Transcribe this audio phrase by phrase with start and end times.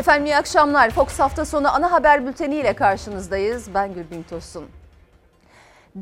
[0.00, 0.90] Efendim iyi akşamlar.
[0.90, 3.74] Fox hafta sonu ana haber bülteni ile karşınızdayız.
[3.74, 4.68] Ben Gülbin Tosun.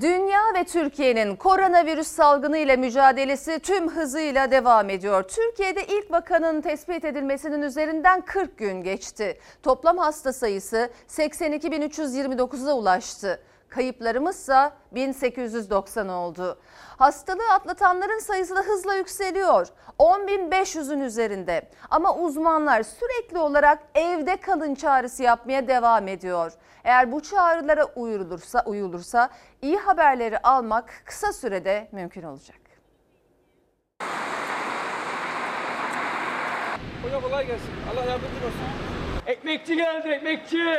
[0.01, 5.23] Dünya ve Türkiye'nin koronavirüs salgını ile mücadelesi tüm hızıyla devam ediyor.
[5.23, 9.39] Türkiye'de ilk vakanın tespit edilmesinin üzerinden 40 gün geçti.
[9.63, 13.41] Toplam hasta sayısı 82.329'a ulaştı.
[13.69, 16.59] Kayıplarımızsa 1890 oldu.
[16.99, 19.67] Hastalığı atlatanların sayısı da hızla yükseliyor.
[19.99, 21.71] 10.500'ün üzerinde.
[21.91, 26.53] Ama uzmanlar sürekli olarak evde kalın çağrısı yapmaya devam ediyor.
[26.85, 29.31] Eğer bu çağrılara uyulursa, uyulursa
[29.63, 32.59] iyi haberleri almak kısa sürede mümkün olacak.
[37.03, 37.71] Hocam kolay gelsin.
[37.93, 38.61] Allah yardımcın olsun.
[39.27, 40.79] Ekmekçi geldi ekmekçi.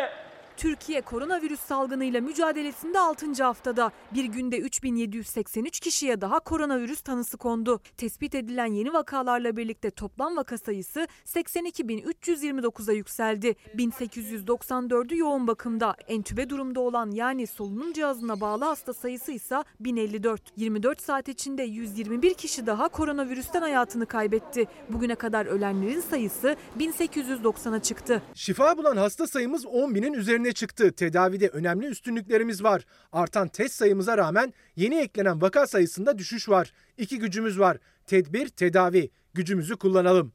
[0.59, 3.43] Türkiye koronavirüs salgınıyla mücadelesinde 6.
[3.43, 7.81] haftada bir günde 3783 kişiye daha koronavirüs tanısı kondu.
[7.97, 13.55] Tespit edilen yeni vakalarla birlikte toplam vaka sayısı 82.329'a yükseldi.
[13.75, 15.95] 1894'ü yoğun bakımda.
[16.07, 20.41] Entübe durumda olan yani solunum cihazına bağlı hasta sayısı ise 1054.
[20.55, 24.67] 24 saat içinde 121 kişi daha koronavirüsten hayatını kaybetti.
[24.89, 28.21] Bugüne kadar ölenlerin sayısı 1890'a çıktı.
[28.35, 30.91] Şifa bulan hasta sayımız 10 binin üzerine çıktı.
[30.91, 32.85] Tedavide önemli üstünlüklerimiz var.
[33.11, 36.73] Artan test sayımıza rağmen yeni eklenen vaka sayısında düşüş var.
[36.97, 37.77] İki gücümüz var.
[38.05, 39.09] Tedbir, tedavi.
[39.33, 40.33] Gücümüzü kullanalım.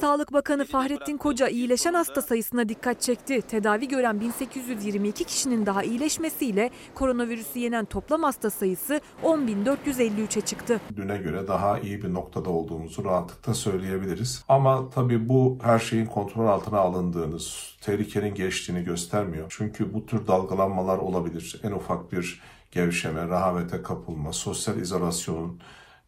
[0.00, 3.42] Sağlık Bakanı Fahrettin Koca iyileşen hasta sayısına dikkat çekti.
[3.42, 10.80] Tedavi gören 1822 kişinin daha iyileşmesiyle koronavirüsü yenen toplam hasta sayısı 10.453'e çıktı.
[10.96, 14.44] Düne göre daha iyi bir noktada olduğumuzu rahatlıkla söyleyebiliriz.
[14.48, 17.38] Ama tabii bu her şeyin kontrol altına alındığını,
[17.80, 19.46] tehlikenin geçtiğini göstermiyor.
[19.48, 21.60] Çünkü bu tür dalgalanmalar olabilir.
[21.62, 22.40] En ufak bir
[22.72, 25.60] gevşeme, rahavete kapılma, sosyal izolasyonun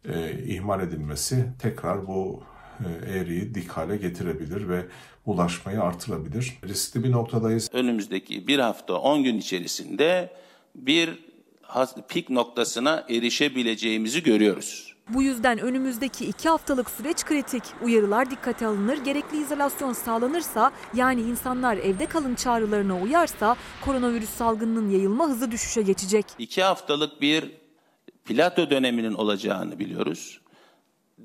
[0.05, 2.43] e, ihmal edilmesi tekrar bu
[3.07, 4.85] eğriyi dik hale getirebilir ve
[5.25, 6.57] bulaşmayı artırabilir.
[6.63, 7.69] Riskli bir noktadayız.
[7.73, 10.33] Önümüzdeki bir hafta 10 gün içerisinde
[10.75, 11.19] bir
[12.07, 14.95] pik noktasına erişebileceğimizi görüyoruz.
[15.09, 17.63] Bu yüzden önümüzdeki iki haftalık süreç kritik.
[17.83, 25.27] Uyarılar dikkate alınır, gerekli izolasyon sağlanırsa yani insanlar evde kalın çağrılarına uyarsa koronavirüs salgınının yayılma
[25.27, 26.25] hızı düşüşe geçecek.
[26.39, 27.51] İki haftalık bir
[28.25, 30.40] plato döneminin olacağını biliyoruz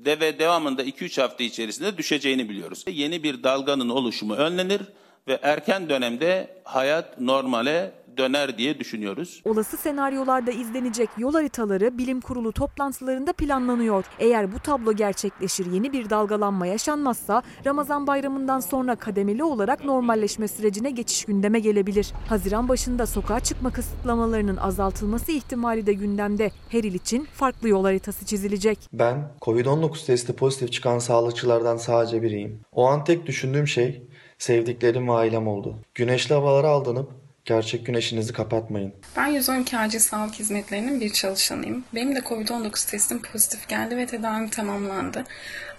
[0.05, 2.83] de ve devamında 2-3 hafta içerisinde düşeceğini biliyoruz.
[2.87, 4.81] Yeni bir dalganın oluşumu önlenir
[5.27, 9.41] ve erken dönemde hayat normale döner diye düşünüyoruz.
[9.45, 14.05] Olası senaryolarda izlenecek yol haritaları bilim kurulu toplantılarında planlanıyor.
[14.19, 20.91] Eğer bu tablo gerçekleşir yeni bir dalgalanma yaşanmazsa Ramazan bayramından sonra kademeli olarak normalleşme sürecine
[20.91, 22.13] geçiş gündeme gelebilir.
[22.29, 26.51] Haziran başında sokağa çıkma kısıtlamalarının azaltılması ihtimali de gündemde.
[26.69, 28.79] Her il için farklı yol haritası çizilecek.
[28.93, 32.61] Ben COVID-19 testi pozitif çıkan sağlıkçılardan sadece biriyim.
[32.71, 34.01] O an tek düşündüğüm şey
[34.37, 35.75] sevdiklerim ve ailem oldu.
[35.95, 38.93] Güneşli havalara aldanıp Gerçek güneşinizi kapatmayın.
[39.17, 41.83] Ben 112 acil sağlık hizmetlerinin bir çalışanıyım.
[41.95, 45.23] Benim de COVID-19 testim pozitif geldi ve tedavim tamamlandı.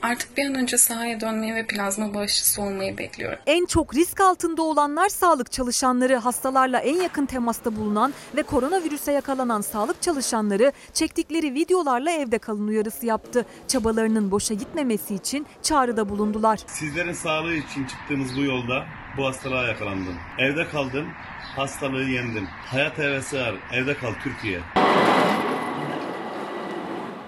[0.03, 3.39] Artık bir an önce sahaya dönmeyi ve plazma bağışçısı olmayı bekliyorum.
[3.47, 9.61] En çok risk altında olanlar sağlık çalışanları, hastalarla en yakın temasta bulunan ve koronavirüse yakalanan
[9.61, 13.47] sağlık çalışanları çektikleri videolarla evde kalın uyarısı yaptı.
[13.69, 16.61] Çabalarının boşa gitmemesi için çağrıda bulundular.
[16.67, 18.85] Sizlerin sağlığı için çıktığımız bu yolda
[19.19, 20.15] bu hastalığa yakalandım.
[20.39, 21.07] Evde kaldım,
[21.57, 22.47] hastalığı yendim.
[22.47, 24.61] Hayat hevesi var, evde kal Türkiye.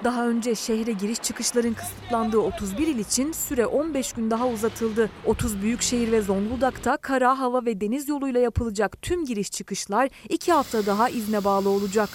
[0.04, 5.10] Daha önce şehre giriş çıkışların kısıtlandığı 31 il için süre 15 gün daha uzatıldı.
[5.26, 10.52] 30 büyük şehir ve Zonguldak'ta kara, hava ve deniz yoluyla yapılacak tüm giriş çıkışlar 2
[10.52, 12.08] hafta daha izne bağlı olacak.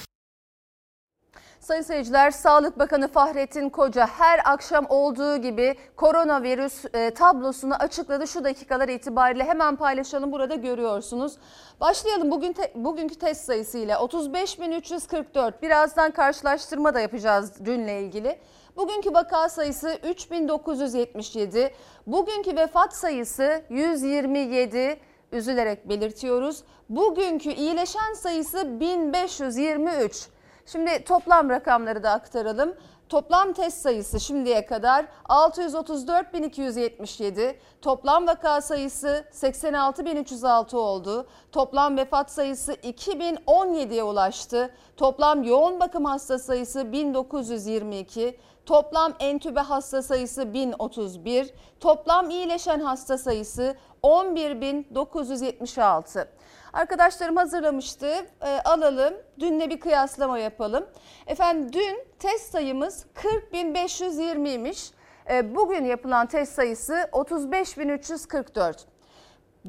[1.65, 8.27] Sayın seyirciler, Sağlık Bakanı Fahrettin Koca her akşam olduğu gibi koronavirüs e, tablosunu açıkladı.
[8.27, 11.37] Şu dakikalar itibariyle hemen paylaşalım burada görüyorsunuz.
[11.81, 15.61] Başlayalım bugün te, bugünkü test sayısıyla 35.344.
[15.61, 18.39] Birazdan karşılaştırma da yapacağız dünle ilgili.
[18.77, 21.73] Bugünkü vaka sayısı 3977.
[22.07, 24.99] Bugünkü vefat sayısı 127
[25.31, 26.63] üzülerek belirtiyoruz.
[26.89, 30.34] Bugünkü iyileşen sayısı 1523.
[30.65, 32.75] Şimdi toplam rakamları da aktaralım.
[33.09, 41.27] Toplam test sayısı şimdiye kadar 634.277, toplam vaka sayısı 86.306 oldu.
[41.51, 44.69] Toplam vefat sayısı 2017'ye ulaştı.
[44.97, 53.75] Toplam yoğun bakım hasta sayısı 1922, toplam entübe hasta sayısı 1031, toplam iyileşen hasta sayısı
[54.03, 56.27] 11.976.
[56.75, 58.07] Arkadaşlarım hazırlamıştı.
[58.41, 59.13] E, alalım.
[59.39, 60.85] Dünle bir kıyaslama yapalım.
[61.27, 64.91] Efendim dün test sayımız 40.520'ymiş.
[65.29, 68.73] E, Bugün yapılan test sayısı 35.344.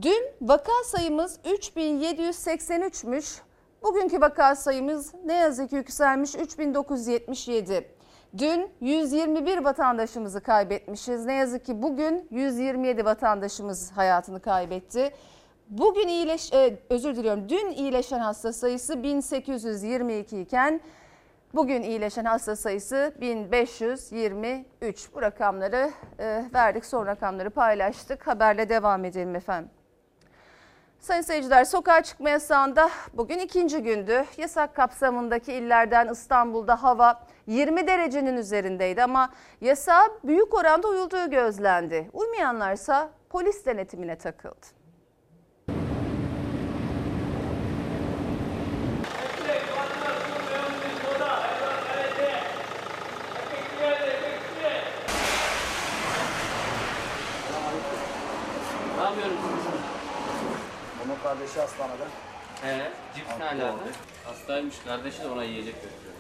[0.03, 3.39] Dün vaka sayımız 3783'müş.
[3.83, 7.89] Bugünkü vaka sayımız ne yazık ki yükselmiş 3977.
[8.39, 11.27] Dün 121 vatandaşımızı kaybetmişiz.
[11.27, 15.13] Ne yazık ki bugün 127 vatandaşımız hayatını kaybetti.
[15.69, 17.49] Bugün iyileş e, özür diliyorum.
[17.49, 20.81] Dün iyileşen hasta sayısı 1822 iken
[21.55, 25.15] bugün iyileşen hasta sayısı 1523.
[25.15, 26.87] Bu rakamları e, verdik.
[26.87, 28.27] Son rakamları paylaştık.
[28.27, 29.71] Haberle devam edelim efendim.
[30.99, 34.25] Sayın seyirciler sokağa çıkma yasağında bugün ikinci gündü.
[34.37, 39.31] Yasak kapsamındaki illerden İstanbul'da hava 20 derecenin üzerindeydi ama
[39.61, 42.11] yasağa büyük oranda uyulduğu gözlendi.
[42.13, 44.67] Uymayanlarsa polis denetimine takıldı.
[58.97, 59.37] Ne yapıyorsun?
[61.05, 62.05] Onun kardeşi hastanede.
[62.63, 63.85] He, cips ne alaka?
[64.25, 66.15] Hastaymış kardeşi de ona yiyecek götürüyor.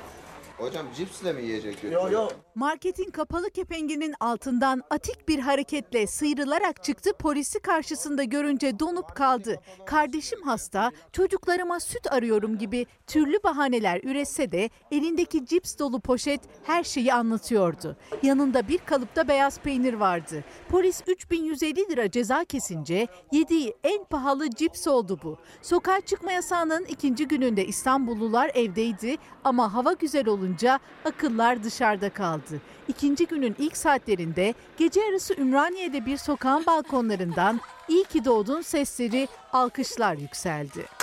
[0.58, 2.28] Hocam cipsle mi yiyecek Yo yo.
[2.56, 9.60] Marketin kapalı kepenginin altından atik bir hareketle sıyrılarak çıktı polisi karşısında görünce donup kaldı.
[9.86, 16.84] Kardeşim hasta, çocuklarıma süt arıyorum gibi türlü bahaneler üretse de elindeki cips dolu poşet her
[16.84, 17.96] şeyi anlatıyordu.
[18.22, 20.44] Yanında bir kalıpta beyaz peynir vardı.
[20.68, 25.38] Polis 3150 lira ceza kesince yediği en pahalı cips oldu bu.
[25.62, 32.45] Sokağa çıkma yasağının ikinci gününde İstanbullular evdeydi ama hava güzel olunca akıllar dışarıda kaldı.
[32.88, 40.14] İkinci günün ilk saatlerinde gece yarısı Ümraniye'de bir sokağın balkonlarından iyi ki doğdun sesleri, alkışlar
[40.14, 40.84] yükseldi.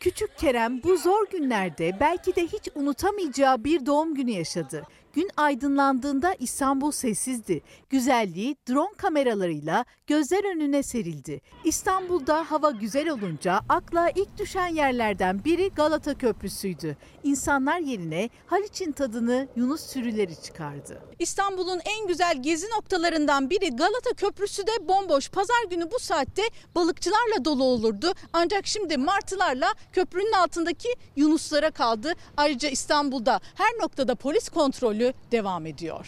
[0.00, 4.82] Küçük Kerem bu zor günlerde belki de hiç unutamayacağı bir doğum günü yaşadı.
[5.14, 7.62] Gün aydınlandığında İstanbul sessizdi.
[7.90, 11.40] Güzelliği drone kameralarıyla gözler önüne serildi.
[11.64, 16.96] İstanbul'da hava güzel olunca akla ilk düşen yerlerden biri Galata Köprüsü'ydü.
[17.24, 21.02] İnsanlar yerine Haliç'in tadını Yunus sürüleri çıkardı.
[21.18, 25.30] İstanbul'un en güzel gezi noktalarından biri Galata Köprüsü de bomboş.
[25.30, 26.42] Pazar günü bu saatte
[26.74, 28.12] balıkçılarla dolu olurdu.
[28.32, 32.12] Ancak şimdi martılarla köprünün altındaki yunuslara kaldı.
[32.36, 35.01] Ayrıca İstanbul'da her noktada polis kontrolü
[35.32, 36.06] devam ediyor.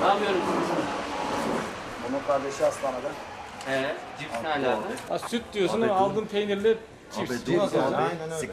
[0.00, 0.40] Ne yapıyorsun?
[2.10, 3.06] Onun kardeşi hastanede.
[3.66, 4.78] He, cips ne alaka?
[5.08, 6.78] Ha, süt diyorsun ama aldığın peynirli
[7.16, 7.30] cips.
[7.48, 7.96] Bu nasıl yani?
[7.96, 8.52] Aynen öyle.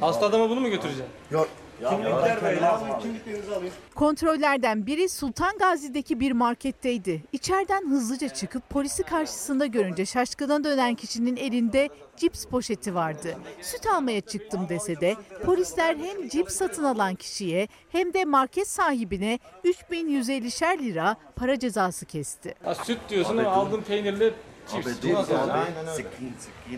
[0.00, 1.06] Hasta adama bunu mu götüreceksin?
[1.30, 1.48] Yok.
[1.90, 2.70] Kimlikler böyle.
[3.02, 3.74] Kimliklerinizi alayım.
[3.94, 7.22] Kontrollerden biri Sultan Gazi'deki bir marketteydi.
[7.32, 13.36] İçeriden hızlıca çıkıp polisi karşısında görünce şaşkına dönen kişinin elinde cips poşeti vardı.
[13.62, 19.38] Süt almaya çıktım dese de polisler hem cips satın alan kişiye hem de market sahibine
[19.64, 22.54] 3150'şer lira para cezası kesti.
[22.64, 24.34] Ha, süt diyorsun ama aldığın peynirli
[24.72, 24.86] cips.
[25.04, 25.52] Bu nasıl yani?
[25.52, 26.06] Aynen öyle.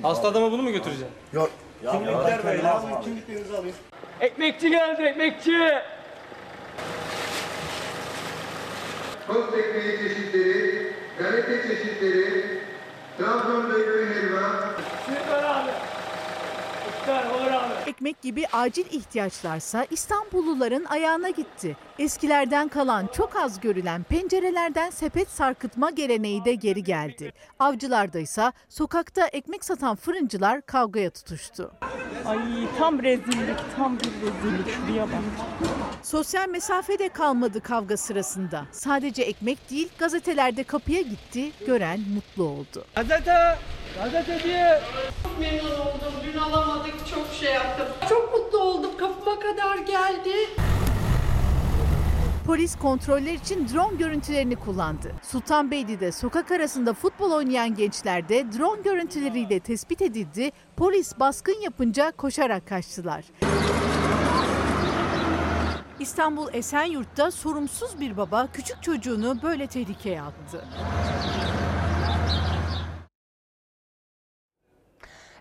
[0.03, 1.09] Hasta adama bunu mu götüreceksin?
[1.33, 1.51] Yok.
[1.93, 2.63] Kimlikler böyle.
[3.05, 3.77] Kimliklerinizi alayım.
[4.21, 5.73] Ekmekçi geldi, ekmekçi!
[9.27, 12.59] Tost ekmeği çeşitleri, galeta çeşitleri,
[13.19, 14.75] Trabzon bölümü helva,
[15.07, 15.71] Süt var abi.
[17.87, 21.77] Ekmek gibi acil ihtiyaçlarsa İstanbulluların ayağına gitti.
[21.99, 27.33] Eskilerden kalan çok az görülen pencerelerden sepet sarkıtma geleneği de geri geldi.
[27.59, 31.73] Avcılarda ise sokakta ekmek satan fırıncılar kavgaya tutuştu.
[32.27, 32.39] Ay
[32.79, 34.75] tam rezillik, tam bir rezillik.
[34.75, 35.23] Şuraya bak.
[36.03, 38.67] Sosyal mesafe de kalmadı kavga sırasında.
[38.73, 42.85] Sadece ekmek değil gazetelerde kapıya gitti, gören mutlu oldu.
[42.97, 43.59] Gazete!
[43.99, 44.81] Gazete diye!
[45.41, 46.13] Memnun oldum.
[46.25, 46.95] Dün alamadık.
[47.15, 47.87] Çok şey yaptım.
[48.09, 48.91] Çok mutlu oldum.
[48.99, 50.33] Kapıma kadar geldi.
[52.47, 55.13] Polis kontroller için drone görüntülerini kullandı.
[55.23, 60.51] Sultanbeyli'de sokak arasında futbol oynayan gençler de drone görüntüleriyle tespit edildi.
[60.77, 63.25] Polis baskın yapınca koşarak kaçtılar.
[66.01, 70.65] İstanbul Esenyurt'ta sorumsuz bir baba küçük çocuğunu böyle tehlikeye attı.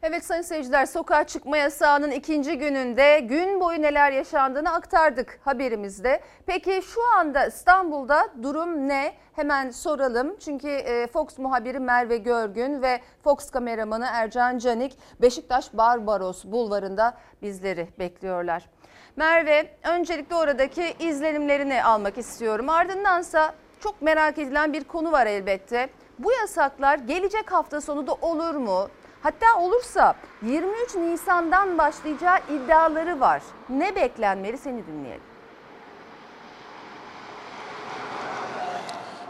[0.06, 6.22] Evet sayın seyirciler sokağa çıkma yasağının ikinci gününde gün boyu neler yaşandığını aktardık haberimizde.
[6.46, 9.14] Peki şu anda İstanbul'da durum ne?
[9.34, 10.36] Hemen soralım.
[10.40, 17.88] Çünkü e, Fox muhabiri Merve Görgün ve Fox kameramanı Ercan Canik Beşiktaş Barbaros bulvarında bizleri
[18.00, 18.70] bekliyorlar.
[19.16, 22.70] Merve öncelikle oradaki izlenimlerini almak istiyorum.
[22.70, 25.90] Ardındansa Çok merak edilen bir konu var elbette.
[26.20, 28.88] Bu yasaklar gelecek hafta sonu da olur mu?
[29.24, 33.42] Hatta olursa 23 Nisan'dan başlayacağı iddiaları var.
[33.70, 35.33] Ne beklenmeli seni dinleyelim.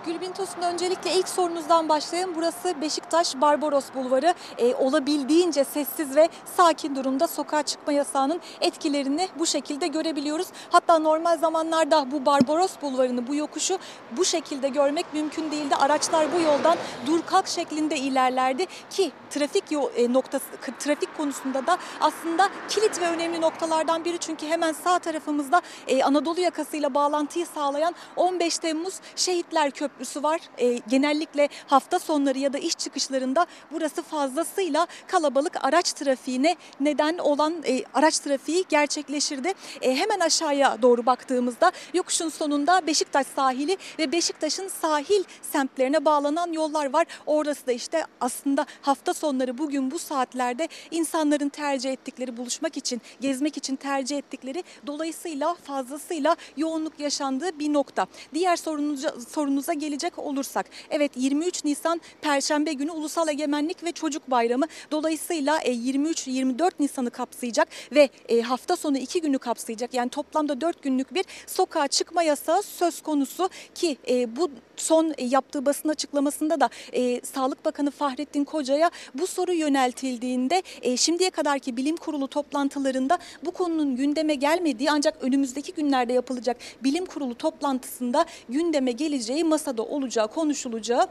[0.06, 2.36] Gülbin Tosun öncelikle ilk sorunuzdan başlayalım.
[2.36, 4.34] Burası Beşiktaş Barbaros Bulvarı.
[4.58, 10.48] Ee, olabildiğince sessiz ve sakin durumda sokağa çıkma yasağının etkilerini bu şekilde görebiliyoruz.
[10.70, 13.78] Hatta normal zamanlarda bu Barbaros Bulvarı'nı, bu yokuşu
[14.18, 15.76] bu şekilde görmek mümkün değildi.
[15.76, 20.46] Araçlar bu yoldan dur kalk şeklinde ilerlerdi ki trafik e, noktası
[20.80, 26.40] trafik konusunda da aslında kilit ve önemli noktalardan biri çünkü hemen sağ tarafımızda e, Anadolu
[26.40, 29.93] yakasıyla bağlantıyı sağlayan 15 Temmuz Şehitler Köprüsü
[30.24, 30.42] var.
[30.58, 37.64] E, genellikle hafta sonları ya da iş çıkışlarında burası fazlasıyla kalabalık araç trafiğine neden olan
[37.68, 39.54] e, araç trafiği gerçekleşirdi.
[39.82, 46.94] E, hemen aşağıya doğru baktığımızda yokuşun sonunda Beşiktaş sahili ve Beşiktaş'ın sahil semtlerine bağlanan yollar
[46.94, 47.08] var.
[47.26, 53.58] Orası da işte aslında hafta sonları bugün bu saatlerde insanların tercih ettikleri buluşmak için, gezmek
[53.58, 58.08] için tercih ettikleri dolayısıyla fazlasıyla yoğunluk yaşandığı bir nokta.
[58.34, 60.66] Diğer sorunuza, sorunuza gelecek olursak.
[60.90, 64.66] Evet 23 Nisan Perşembe günü Ulusal Egemenlik ve Çocuk Bayramı.
[64.92, 69.94] Dolayısıyla e, 23-24 Nisan'ı kapsayacak ve e, hafta sonu 2 günü kapsayacak.
[69.94, 75.26] Yani toplamda 4 günlük bir sokağa çıkma yasağı söz konusu ki e, bu son e,
[75.26, 81.78] yaptığı basın açıklamasında da e, Sağlık Bakanı Fahrettin Koca'ya bu soru yöneltildiğinde e, şimdiye kadarki
[81.78, 88.92] bilim kurulu toplantılarında bu konunun gündeme gelmediği ancak önümüzdeki günlerde yapılacak bilim kurulu toplantısında gündeme
[88.92, 91.08] geleceği masada olacağı konuşulacağı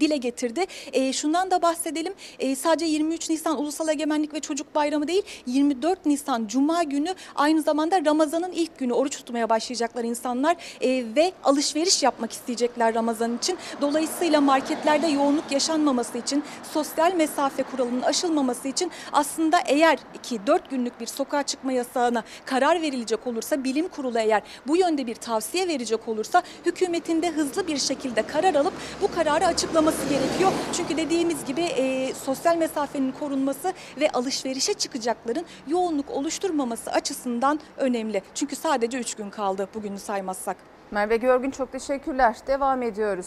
[0.00, 0.64] dile getirdi.
[0.92, 2.14] E, şundan da bahsedelim.
[2.38, 7.62] E, sadece 23 Nisan Ulusal Egemenlik ve Çocuk Bayramı değil, 24 Nisan Cuma günü aynı
[7.62, 13.58] zamanda Ramazan'ın ilk günü oruç tutmaya başlayacaklar insanlar e, ve alışveriş yapmak isteyecekler Ramazan için.
[13.80, 21.00] Dolayısıyla marketlerde yoğunluk yaşanmaması için, sosyal mesafe kuralının aşılmaması için aslında eğer ki 4 günlük
[21.00, 26.08] bir sokağa çıkma yasağına karar verilecek olursa, bilim kurulu eğer bu yönde bir tavsiye verecek
[26.08, 28.72] olursa hükümetin de hızlı bir şekilde karar alıp
[29.02, 30.52] bu kararı açıklaması gerekiyor.
[30.72, 38.22] Çünkü dediğimiz gibi e, sosyal mesafenin korunması ve alışverişe çıkacakların yoğunluk oluşturmaması açısından önemli.
[38.34, 40.56] Çünkü sadece 3 gün kaldı bugünü saymazsak.
[40.90, 42.36] Merve Görgün çok teşekkürler.
[42.46, 43.26] Devam ediyoruz.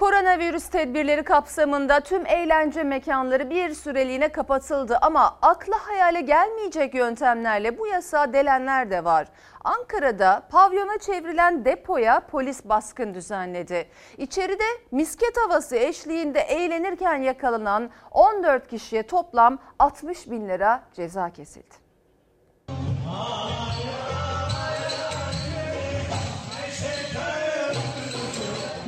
[0.00, 7.86] Koronavirüs tedbirleri kapsamında tüm eğlence mekanları bir süreliğine kapatıldı ama akla hayale gelmeyecek yöntemlerle bu
[7.86, 9.28] yasağı delenler de var.
[9.64, 13.88] Ankara'da pavyona çevrilen depoya polis baskın düzenledi.
[14.18, 21.79] İçeride misket havası eşliğinde eğlenirken yakalanan 14 kişiye toplam 60 bin lira ceza kesildi.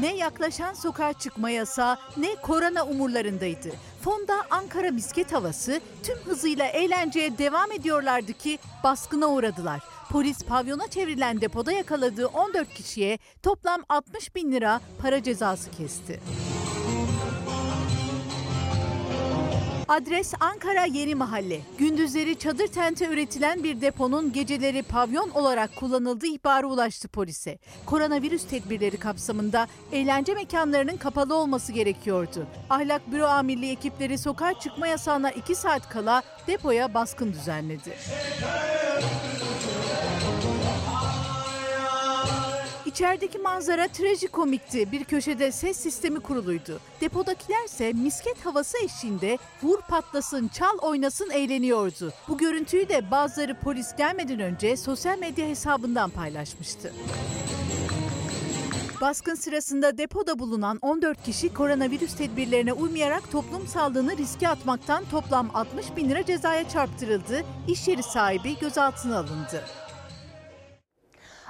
[0.03, 3.69] Ne yaklaşan sokağa çıkma yasağı ne korona umurlarındaydı.
[4.01, 9.81] Fonda Ankara misket havası tüm hızıyla eğlenceye devam ediyorlardı ki baskına uğradılar.
[10.11, 16.21] Polis pavyona çevrilen depoda yakaladığı 14 kişiye toplam 60 bin lira para cezası kesti.
[19.93, 21.61] Adres Ankara Yeni Mahalle.
[21.79, 27.59] Gündüzleri çadır tente üretilen bir deponun geceleri pavyon olarak kullanıldığı ihbarı ulaştı polise.
[27.87, 32.47] Koronavirüs tedbirleri kapsamında eğlence mekanlarının kapalı olması gerekiyordu.
[32.71, 37.93] Ahlak Büro Amirliği ekipleri sokağa çıkma yasağına 2 saat kala depoya baskın düzenledi.
[42.93, 44.93] İçerideki manzara trajikomikti.
[44.93, 46.81] Bir köşede ses sistemi kuruluydu.
[47.01, 52.13] Depodakilerse misket havası eşliğinde vur patlasın, çal oynasın eğleniyordu.
[52.29, 56.93] Bu görüntüyü de bazıları polis gelmeden önce sosyal medya hesabından paylaşmıştı.
[59.01, 65.97] Baskın sırasında depoda bulunan 14 kişi koronavirüs tedbirlerine uymayarak toplum sağlığını riske atmaktan toplam 60
[65.97, 67.45] bin lira cezaya çarptırıldı.
[67.69, 69.65] İş yeri sahibi gözaltına alındı.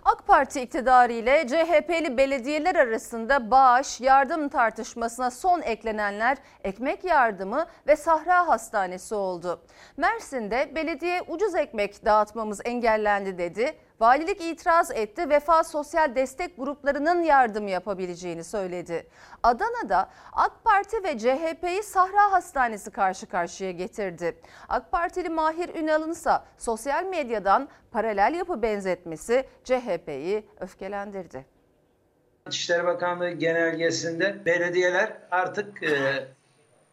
[0.04, 7.96] AK Parti iktidarı ile CHP'li belediyeler arasında bağış, yardım tartışmasına son eklenenler ekmek yardımı ve
[7.96, 9.60] Sahra Hastanesi oldu.
[9.96, 13.76] Mersin'de belediye ucuz ekmek dağıtmamız engellendi dedi.
[14.02, 19.06] Valilik itiraz etti, Vefa Sosyal Destek gruplarının yardım yapabileceğini söyledi.
[19.42, 24.36] Adana'da AK Parti ve CHP'yi Sahra Hastanesi karşı karşıya getirdi.
[24.68, 31.46] AK Partili Mahir Ünal'ın ise sosyal medyadan paralel yapı benzetmesi CHP'yi öfkelendirdi.
[32.48, 36.26] İçişleri Bakanlığı genelgesinde belediyeler artık e,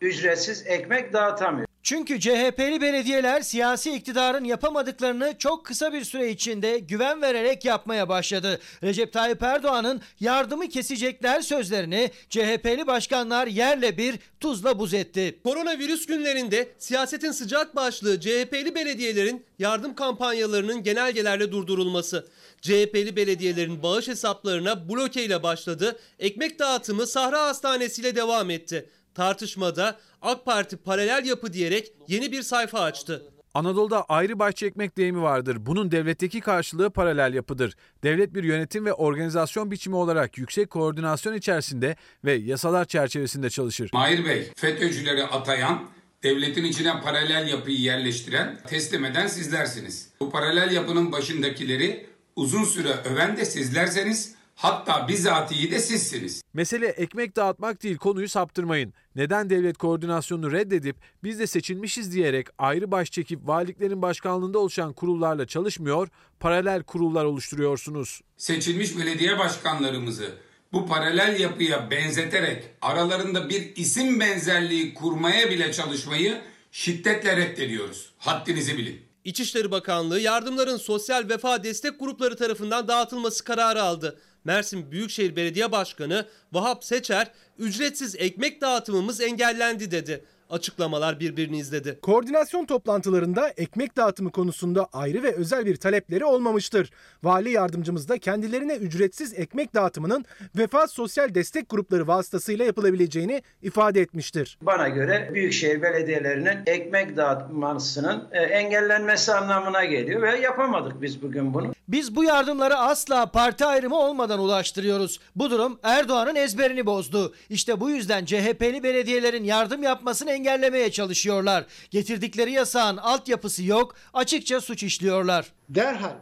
[0.02, 1.69] ücretsiz ekmek dağıtamıyor.
[1.90, 8.60] Çünkü CHP'li belediyeler siyasi iktidarın yapamadıklarını çok kısa bir süre içinde güven vererek yapmaya başladı.
[8.84, 15.40] Recep Tayyip Erdoğan'ın yardımı kesecekler sözlerini CHP'li başkanlar yerle bir tuzla buz etti.
[15.44, 22.28] Koronavirüs günlerinde siyasetin sıcak başlığı CHP'li belediyelerin yardım kampanyalarının genelgelerle durdurulması.
[22.62, 26.00] CHP'li belediyelerin bağış hesaplarına bloke ile başladı.
[26.20, 28.90] Ekmek dağıtımı Sahra Hastanesi ile devam etti.
[29.20, 33.24] Tartışmada AK Parti paralel yapı diyerek yeni bir sayfa açtı.
[33.54, 35.58] Anadolu'da ayrı bahçe ekmek deyimi vardır.
[35.60, 37.76] Bunun devletteki karşılığı paralel yapıdır.
[38.04, 41.96] Devlet bir yönetim ve organizasyon biçimi olarak yüksek koordinasyon içerisinde
[42.26, 43.90] ve yasalar çerçevesinde çalışır.
[43.94, 45.90] Mahir Bey, FETÖ'cüleri atayan,
[46.24, 50.10] devletin içine paralel yapıyı yerleştiren, teslim eden sizlersiniz.
[50.20, 56.42] Bu paralel yapının başındakileri uzun süre öven de sizlerseniz, hatta bizatihi de sizsiniz.
[56.54, 58.94] Mesele ekmek dağıtmak değil konuyu saptırmayın.
[59.16, 65.48] Neden devlet koordinasyonunu reddedip biz de seçilmişiz diyerek ayrı baş çekip valiliklerin başkanlığında oluşan kurullarla
[65.48, 66.08] çalışmıyor,
[66.40, 68.22] paralel kurullar oluşturuyorsunuz.
[68.38, 70.32] Seçilmiş belediye başkanlarımızı
[70.74, 78.14] bu paralel yapıya benzeterek aralarında bir isim benzerliği kurmaya bile çalışmayı şiddetle reddediyoruz.
[78.18, 79.02] Haddinizi bilin.
[79.24, 84.20] İçişleri Bakanlığı yardımların sosyal vefa destek grupları tarafından dağıtılması kararı aldı.
[84.44, 90.26] Mersin Büyükşehir Belediye Başkanı Vahap Seçer, ücretsiz ekmek dağıtımımız engellendi dedi.
[90.50, 92.00] Açıklamalar birbirini izledi.
[92.02, 96.90] Koordinasyon toplantılarında ekmek dağıtımı konusunda ayrı ve özel bir talepleri olmamıştır.
[97.24, 100.26] Vali yardımcımız da kendilerine ücretsiz ekmek dağıtımının
[100.58, 104.58] vefat sosyal destek grupları vasıtasıyla yapılabileceğini ifade etmiştir.
[104.62, 111.74] Bana göre büyükşehir belediyelerinin ekmek dağıtmasının e, engellenmesi anlamına geliyor ve yapamadık biz bugün bunu.
[111.88, 115.20] Biz bu yardımları asla parti ayrımı olmadan ulaştırıyoruz.
[115.36, 117.34] Bu durum Erdoğan'ın ezberini bozdu.
[117.50, 121.66] İşte bu yüzden CHP'li belediyelerin yardım yapmasını engellemeye çalışıyorlar.
[121.92, 125.46] Getirdikleri yasağın altyapısı yok, açıkça suç işliyorlar.
[125.70, 126.16] Derhal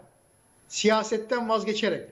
[0.67, 2.09] siyasetten vazgeçerek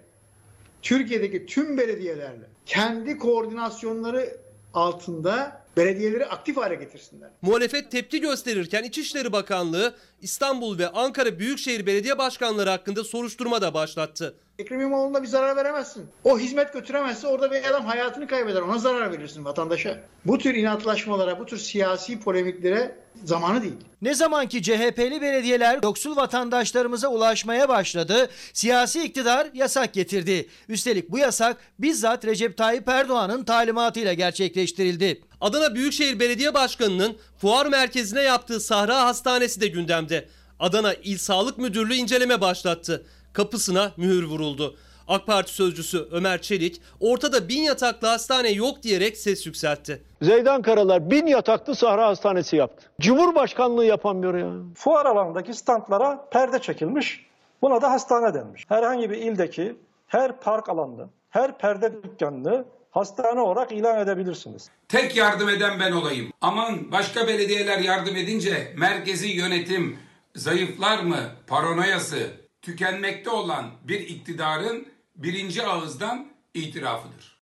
[0.81, 4.38] Türkiye'deki tüm belediyelerle kendi koordinasyonları
[4.74, 7.30] altında belediyeleri aktif hale getirsinler.
[7.41, 14.36] Muhalefet tepki gösterirken İçişleri Bakanlığı İstanbul ve Ankara Büyükşehir Belediye Başkanları hakkında soruşturma da başlattı.
[14.60, 16.06] Ekrem İmamoğlu'na bir zarar veremezsin.
[16.24, 18.62] O hizmet götüremezse orada bir adam hayatını kaybeder.
[18.62, 20.00] Ona zarar verirsin vatandaşa.
[20.26, 23.74] Bu tür inatlaşmalara, bu tür siyasi polemiklere zamanı değil.
[24.02, 30.50] Ne zaman ki CHP'li belediyeler yoksul vatandaşlarımıza ulaşmaya başladı, siyasi iktidar yasak getirdi.
[30.70, 35.22] Üstelik bu yasak bizzat Recep Tayyip Erdoğan'ın talimatıyla gerçekleştirildi.
[35.41, 40.30] Adana Büyükşehir Belediye Başkanı'nın fuar merkezine yaptığı Sahra Hastanesi de gündemde.
[40.60, 43.06] Adana İl Sağlık Müdürlüğü inceleme başlattı.
[43.36, 44.76] Kapısına mühür vuruldu.
[45.08, 50.04] AK Parti sözcüsü Ömer Çelik ortada bin yataklı hastane yok diyerek ses yükseltti.
[50.21, 52.89] Zeydan Karalar bin yataklı Sahra Hastanesi yaptı.
[53.02, 54.52] Cumhurbaşkanlığı yapamıyor ya.
[54.76, 57.26] Fuar alanındaki standlara perde çekilmiş.
[57.62, 58.65] Buna da hastane denmiş.
[58.67, 59.76] Herhangi bir ildeki
[60.08, 64.69] her park alanını, her perde dükkanını hastane olarak ilan edebilirsiniz.
[64.89, 66.32] Tek yardım eden ben olayım.
[66.41, 70.00] Aman başka belediyeler yardım edince merkezi yönetim
[70.36, 71.17] zayıflar mı
[71.48, 77.35] paranoyası tükenmekte olan bir iktidarın birinci ağızdan itirafıdır.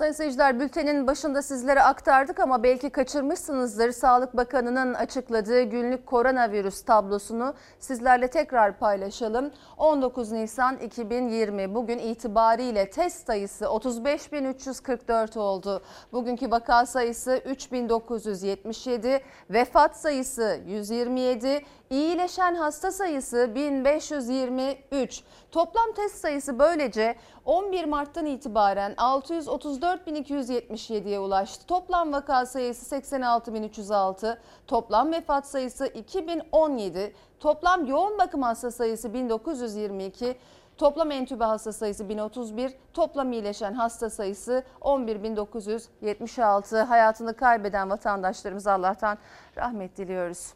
[0.00, 3.92] Sayın seyirciler bültenin başında sizlere aktardık ama belki kaçırmışsınızdır.
[3.92, 9.50] Sağlık Bakanı'nın açıkladığı günlük koronavirüs tablosunu sizlerle tekrar paylaşalım.
[9.76, 15.82] 19 Nisan 2020 bugün itibariyle test sayısı 35.344 oldu.
[16.12, 25.22] Bugünkü vaka sayısı 3977, vefat sayısı 127, iyileşen hasta sayısı 1523.
[25.52, 31.66] Toplam test sayısı böylece 11 Mart'tan itibaren 634.277'ye ulaştı.
[31.66, 40.36] Toplam vaka sayısı 86.306, toplam vefat sayısı 2017, toplam yoğun bakım hasta sayısı 1922,
[40.80, 46.82] Toplam entübe hasta sayısı 1031, toplam iyileşen hasta sayısı 11.976.
[46.82, 49.18] Hayatını kaybeden vatandaşlarımıza Allah'tan
[49.56, 50.54] rahmet diliyoruz.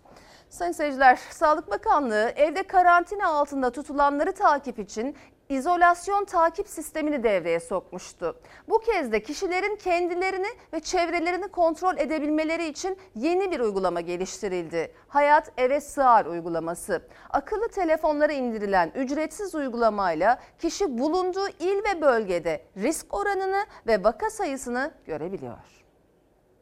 [0.54, 5.16] Sayın seyirciler, Sağlık Bakanlığı evde karantina altında tutulanları takip için
[5.48, 8.40] izolasyon takip sistemini devreye sokmuştu.
[8.68, 14.94] Bu kez de kişilerin kendilerini ve çevrelerini kontrol edebilmeleri için yeni bir uygulama geliştirildi.
[15.08, 17.02] Hayat Eve Sığar uygulaması.
[17.30, 24.90] Akıllı telefonlara indirilen ücretsiz uygulamayla kişi bulunduğu il ve bölgede risk oranını ve vaka sayısını
[25.06, 25.83] görebiliyor.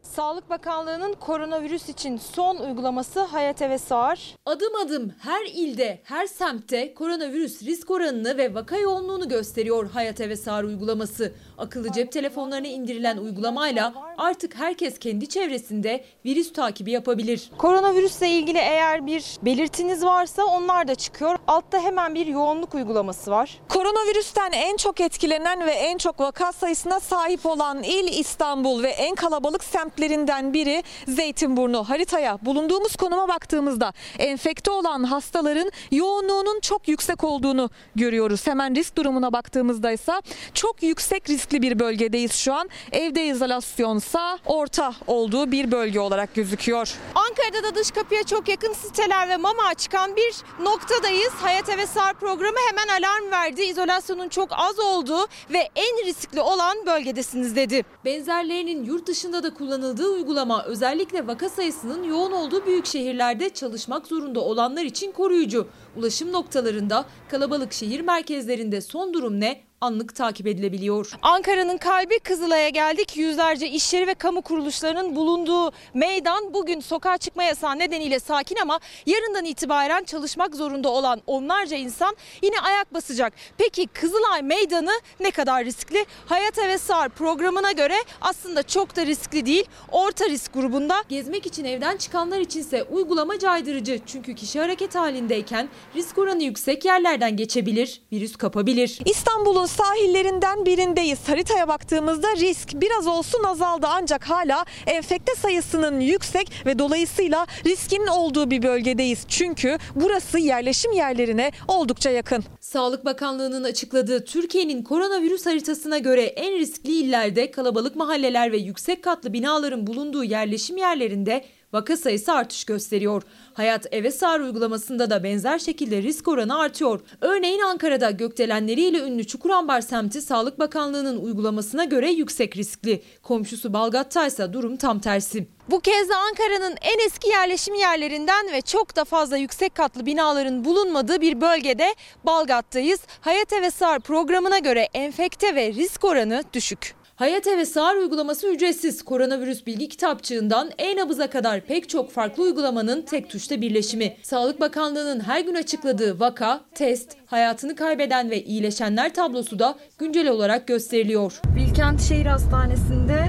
[0.02, 4.36] Sağlık Bakanlığı'nın koronavirüs için son uygulaması Hayat Eve Sağar.
[4.46, 10.36] Adım adım her ilde, her semtte koronavirüs risk oranını ve vaka yoğunluğunu gösteriyor Hayat Eve
[10.36, 11.32] Sağır uygulaması.
[11.58, 17.50] Akıllı cep telefonlarına indirilen uygulamayla artık herkes kendi çevresinde virüs takibi yapabilir.
[17.58, 21.38] Koronavirüsle ilgili eğer bir belirtiniz varsa onlar da çıkıyor.
[21.46, 23.60] Altta hemen bir yoğunluk uygulaması var.
[23.68, 29.14] Koronavirüsten en çok etkilenen ve en çok vaka sayısına sahip olan il İstanbul ve en
[29.14, 31.84] kalabalık semtlerinden biri Zeytinburnu.
[31.84, 38.46] Haritaya bulunduğumuz konuma baktığımızda enfekte olan hastaların yoğunluğunun çok yüksek olduğunu görüyoruz.
[38.46, 40.12] Hemen risk durumuna baktığımızda ise
[40.54, 42.68] çok yüksek riskli bir bölgedeyiz şu an.
[42.92, 46.94] Evde izolasyonsa orta olduğu bir bölge olarak gözüküyor.
[47.14, 51.32] Ankara'da da dış kapıya çok yakın siteler ve mama çıkan bir noktadayız.
[51.32, 53.62] Hayat Eve Sağır programı hemen alarm verdi.
[53.62, 57.84] İzolasyonun çok az olduğu ve en riskli olan bölgedesiniz dedi.
[58.04, 64.40] Benzerlerinin yurt dışında da kullanıldığı uygulama özellikle vaka sayısının yoğun olduğu büyük şehirlerde çalışmak zorunda
[64.40, 65.68] olanlar için koruyucu.
[65.96, 69.71] Ulaşım noktalarında, kalabalık şehir merkezlerinde son durum ne?
[69.82, 71.10] Anlık takip edilebiliyor.
[71.22, 73.16] Ankara'nın kalbi Kızılay'a geldik.
[73.16, 78.80] Yüzlerce iş yeri ve kamu kuruluşlarının bulunduğu meydan bugün sokağa çıkma yasağı nedeniyle sakin ama
[79.06, 83.32] yarından itibaren çalışmak zorunda olan onlarca insan yine ayak basacak.
[83.58, 86.06] Peki Kızılay Meydanı ne kadar riskli?
[86.26, 89.64] Hayat Eve Sar programına göre aslında çok da riskli değil.
[89.92, 91.04] Orta risk grubunda.
[91.08, 94.00] Gezmek için evden çıkanlar içinse uygulama caydırıcı.
[94.06, 98.98] Çünkü kişi hareket halindeyken risk oranı yüksek yerlerden geçebilir, virüs kapabilir.
[99.04, 101.18] İstanbul'un sahillerinden birindeyiz.
[101.26, 108.50] Haritaya baktığımızda risk biraz olsun azaldı ancak hala enfekte sayısının yüksek ve dolayısıyla riskin olduğu
[108.50, 109.24] bir bölgedeyiz.
[109.28, 112.44] Çünkü burası yerleşim yerlerine oldukça yakın.
[112.60, 119.32] Sağlık Bakanlığı'nın açıkladığı Türkiye'nin koronavirüs haritasına göre en riskli illerde kalabalık mahalleler ve yüksek katlı
[119.32, 123.22] binaların bulunduğu yerleşim yerlerinde vaka sayısı artış gösteriyor.
[123.54, 127.00] Hayat Eve Sağır uygulamasında da benzer şekilde risk oranı artıyor.
[127.20, 133.02] Örneğin Ankara'da gökdelenleriyle ünlü Çukurambar semti Sağlık Bakanlığı'nın uygulamasına göre yüksek riskli.
[133.22, 135.46] Komşusu Balgat'ta ise durum tam tersi.
[135.70, 140.64] Bu kez de Ankara'nın en eski yerleşim yerlerinden ve çok da fazla yüksek katlı binaların
[140.64, 143.00] bulunmadığı bir bölgede Balgat'tayız.
[143.20, 147.01] Hayat Eve Sağır programına göre enfekte ve risk oranı düşük.
[147.22, 149.02] Hayat Eve Sağır uygulaması ücretsiz.
[149.02, 154.16] Koronavirüs bilgi kitapçığından e-nabıza kadar pek çok farklı uygulamanın tek tuşta birleşimi.
[154.22, 160.66] Sağlık Bakanlığı'nın her gün açıkladığı vaka, test, hayatını kaybeden ve iyileşenler tablosu da güncel olarak
[160.66, 161.40] gösteriliyor.
[161.56, 163.28] Bilkent Şehir Hastanesi'nde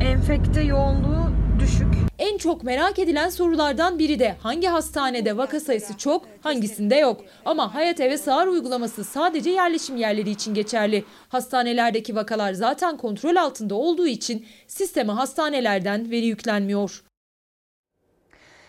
[0.00, 1.35] enfekte yoğunluğu.
[2.18, 7.20] En çok merak edilen sorulardan biri de hangi hastanede vaka sayısı çok, hangisinde yok.
[7.44, 11.04] Ama Hayat Eve Sağır uygulaması sadece yerleşim yerleri için geçerli.
[11.28, 17.02] Hastanelerdeki vakalar zaten kontrol altında olduğu için sisteme hastanelerden veri yüklenmiyor.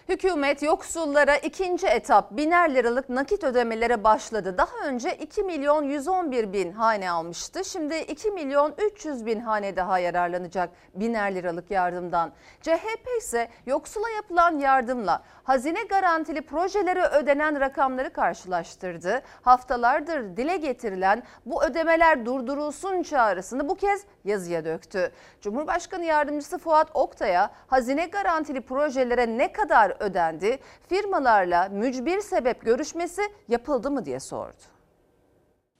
[0.10, 4.58] Hükümet yoksullara ikinci etap biner liralık nakit ödemelere başladı.
[4.58, 7.66] Daha önce 2 milyon 111 bin hane almıştı.
[7.66, 12.32] Şimdi 2 milyon 300 bin hane daha yararlanacak biner liralık yardımdan.
[12.62, 19.22] CHP ise yoksula yapılan yardımla hazine garantili projelere ödenen rakamları karşılaştırdı.
[19.42, 25.12] Haftalardır dile getirilen bu ödemeler durdurulsun çağrısını bu kez yazıya döktü.
[25.42, 33.92] Cumhurbaşkanı Yardımcısı Fuat Oktay'a hazine garantili projelere ne kadar ödendi, firmalarla mücbir sebep görüşmesi yapıldı
[33.92, 34.64] mı diye sordu.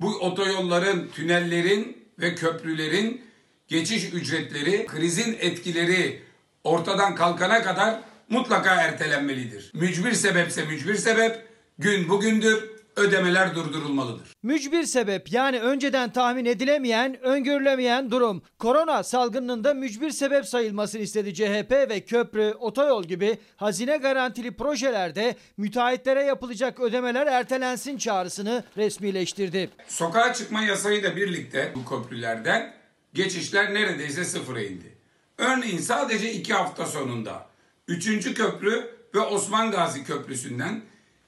[0.02, 3.22] Bu otoyolların, tünellerin ve köprülerin
[3.68, 6.22] geçiş ücretleri krizin etkileri
[6.64, 9.72] ortadan kalkana kadar mutlaka ertelenmelidir.
[9.74, 11.48] Mücbir sebepse mücbir sebep,
[11.80, 14.28] gün bugündür, ödemeler durdurulmalıdır.
[14.44, 18.42] Mücbir sebep yani önceden tahmin edilemeyen, öngörülemeyen durum.
[18.60, 25.36] Korona salgınının da mücbir sebep sayılmasını istedi CHP ve köprü, otoyol gibi hazine garantili projelerde
[25.58, 29.70] müteahhitlere yapılacak ödemeler ertelensin çağrısını resmileştirdi.
[29.88, 32.74] Sokağa çıkma yasayla birlikte bu köprülerden
[33.14, 34.98] geçişler neredeyse sıfıra indi.
[35.38, 37.48] Örneğin sadece iki hafta sonunda
[37.88, 38.34] 3.
[38.34, 40.82] köprü ve Osman Gazi Köprüsü'nden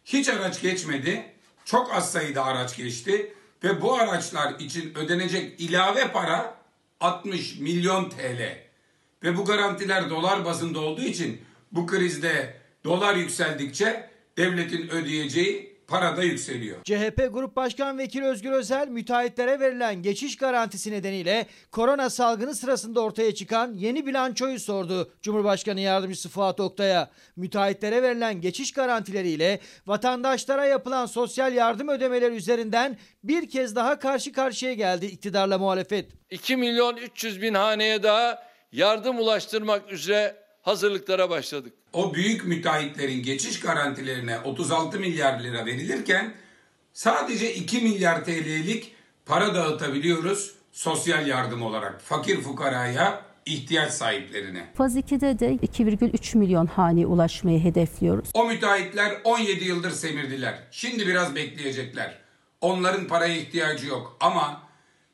[0.05, 1.25] hiç araç geçmedi.
[1.69, 6.55] Çok az sayıda araç geçti ve bu araçlar için ödenecek ilave para
[6.99, 8.57] 60 milyon TL.
[9.23, 16.23] Ve bu garantiler dolar bazında olduğu için bu krizde dolar yükseldikçe devletin ödeyeceği para da
[16.23, 16.83] yükseliyor.
[16.83, 23.35] CHP Grup Başkan Vekili Özgür Özel müteahhitlere verilen geçiş garantisi nedeniyle korona salgını sırasında ortaya
[23.35, 27.09] çıkan yeni bilançoyu sordu Cumhurbaşkanı Yardımcısı Fuat Oktay'a.
[27.35, 34.73] Müteahhitlere verilen geçiş garantileriyle vatandaşlara yapılan sosyal yardım ödemeleri üzerinden bir kez daha karşı karşıya
[34.73, 36.11] geldi iktidarla muhalefet.
[36.29, 41.78] 2 milyon 300 bin haneye daha yardım ulaştırmak üzere hazırlıklara başladık.
[41.93, 46.33] O büyük müteahhitlerin geçiş garantilerine 36 milyar lira verilirken
[46.93, 54.67] sadece 2 milyar TL'lik para dağıtabiliyoruz sosyal yardım olarak fakir fukaraya ihtiyaç sahiplerine.
[54.73, 58.29] Faz 2'de de 2,3 milyon haneye ulaşmayı hedefliyoruz.
[58.33, 60.67] O müteahhitler 17 yıldır semirdiler.
[60.71, 62.19] Şimdi biraz bekleyecekler.
[62.61, 64.61] Onların paraya ihtiyacı yok ama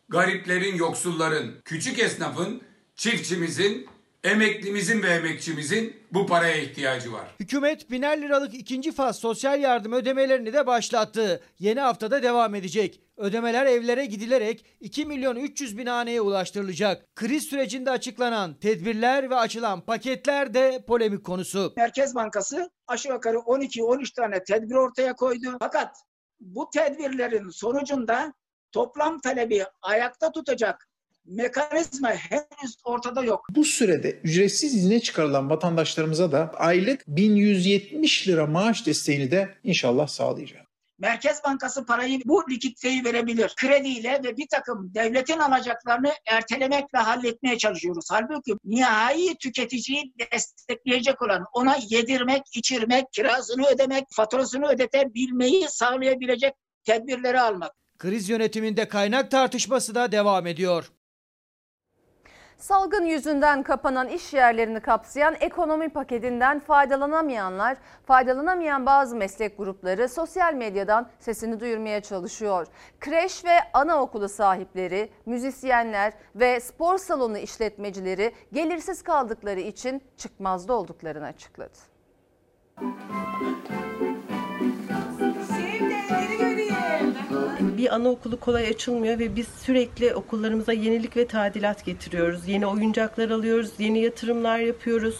[0.10, 2.62] gariplerin, yoksulların, küçük esnafın,
[2.96, 3.88] çiftçimizin,
[4.26, 7.36] emeklimizin ve emekçimizin bu paraya ihtiyacı var.
[7.40, 11.44] Hükümet biner liralık ikinci faz sosyal yardım ödemelerini de başlattı.
[11.60, 13.02] Yeni haftada devam edecek.
[13.18, 17.16] Ödemeler evlere gidilerek 2 milyon 300 bin haneye ulaştırılacak.
[17.16, 21.74] Kriz sürecinde açıklanan tedbirler ve açılan paketler de polemik konusu.
[21.78, 25.58] Merkez Bankası aşağı yukarı 12-13 tane tedbir ortaya koydu.
[25.60, 25.96] Fakat
[26.40, 28.34] bu tedbirlerin sonucunda
[28.72, 30.88] toplam talebi ayakta tutacak
[31.26, 33.48] mekanizma henüz ortada yok.
[33.50, 40.66] Bu sürede ücretsiz izne çıkarılan vatandaşlarımıza da aylık 1170 lira maaş desteğini de inşallah sağlayacağız.
[41.00, 43.54] Merkez Bankası parayı bu likiditeyi verebilir.
[43.56, 48.06] Krediyle ve bir takım devletin alacaklarını ertelemekle halletmeye çalışıyoruz.
[48.12, 57.72] Halbuki nihai tüketiciyi destekleyecek olan ona yedirmek, içirmek, kirasını ödemek, faturasını ödetebilmeyi sağlayabilecek tedbirleri almak.
[57.98, 60.92] Kriz yönetiminde kaynak tartışması da devam ediyor.
[62.66, 71.10] Salgın yüzünden kapanan iş yerlerini kapsayan ekonomi paketinden faydalanamayanlar, faydalanamayan bazı meslek grupları sosyal medyadan
[71.20, 72.68] sesini duyurmaya çalışıyor.
[73.00, 81.78] Kreş ve anaokulu sahipleri, müzisyenler ve spor salonu işletmecileri gelirsiz kaldıkları için çıkmazda olduklarını açıkladı.
[87.86, 92.48] Bir anaokulu kolay açılmıyor ve biz sürekli okullarımıza yenilik ve tadilat getiriyoruz.
[92.48, 95.16] Yeni oyuncaklar alıyoruz, yeni yatırımlar yapıyoruz.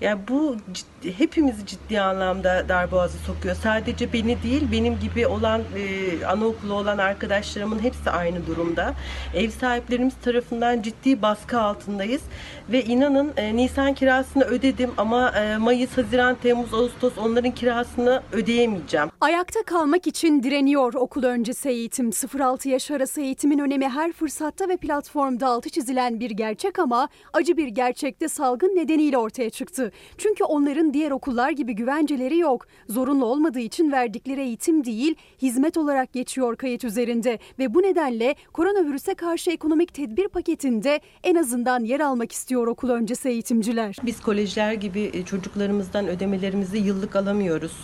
[0.00, 3.54] Yani bu ciddi, hepimizi ciddi anlamda darboğazı sokuyor.
[3.54, 8.94] Sadece beni değil, benim gibi olan e, anaokulu olan arkadaşlarımın hepsi aynı durumda.
[9.34, 12.22] Ev sahiplerimiz tarafından ciddi baskı altındayız
[12.68, 19.08] ve inanın e, Nisan kirasını ödedim ama e, Mayıs, Haziran, Temmuz, Ağustos onların kirasını ödeyemeyeceğim.
[19.20, 22.10] Ayakta kalmak için direniyor okul öncesi eğitim.
[22.10, 27.56] 0-6 yaş arası eğitimin önemi her fırsatta ve platformda altı çizilen bir gerçek ama acı
[27.56, 29.92] bir gerçekte salgın nedeniyle ortaya çıktı.
[30.18, 32.66] Çünkü onların diğer okullar gibi güvenceleri yok.
[32.88, 39.14] Zorunlu olmadığı için verdikleri eğitim değil, hizmet olarak geçiyor kayıt üzerinde ve bu nedenle koronavirüse
[39.14, 43.96] karşı ekonomik tedbir paketinde en azından yer almak istiyor okul öncesi eğitimciler.
[44.02, 47.76] Biz kolejler gibi e, çocuklarımızdan ödemelerimizi yıllık alamıyoruz.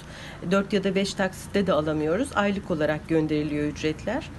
[0.51, 2.29] 4 ya da 5 taksitte de alamıyoruz.
[2.35, 4.31] Aylık olarak gönderiliyor ücretler.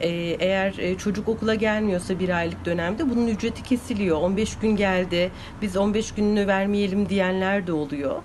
[0.00, 4.16] Ee, eğer e, çocuk okula gelmiyorsa bir aylık dönemde bunun ücreti kesiliyor.
[4.16, 5.30] 15 gün geldi,
[5.62, 8.22] biz 15 gününü vermeyelim diyenler de oluyor.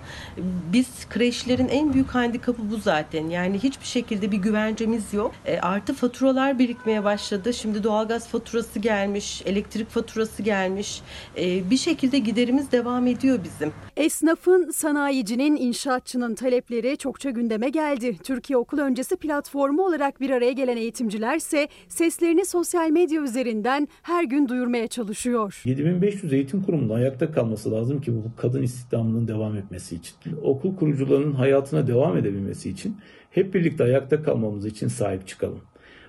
[0.73, 3.29] Biz kreşlerin en büyük handikapı bu zaten.
[3.29, 5.31] Yani hiçbir şekilde bir güvencemiz yok.
[5.45, 7.53] E, artı faturalar birikmeye başladı.
[7.53, 11.01] Şimdi doğalgaz faturası gelmiş, elektrik faturası gelmiş.
[11.37, 13.73] E, bir şekilde giderimiz devam ediyor bizim.
[13.97, 18.17] Esnafın, sanayicinin, inşaatçının talepleri çokça gündeme geldi.
[18.23, 24.23] Türkiye Okul Öncesi platformu olarak bir araya gelen eğitimciler ise seslerini sosyal medya üzerinden her
[24.23, 25.61] gün duyurmaya çalışıyor.
[25.65, 30.13] 7500 eğitim kurumunda ayakta kalması lazım ki bu kadın istihdamının devam etmesi için.
[30.43, 32.97] Okul kurucularının hayatına devam edebilmesi için
[33.31, 35.61] hep birlikte ayakta kalmamız için sahip çıkalım.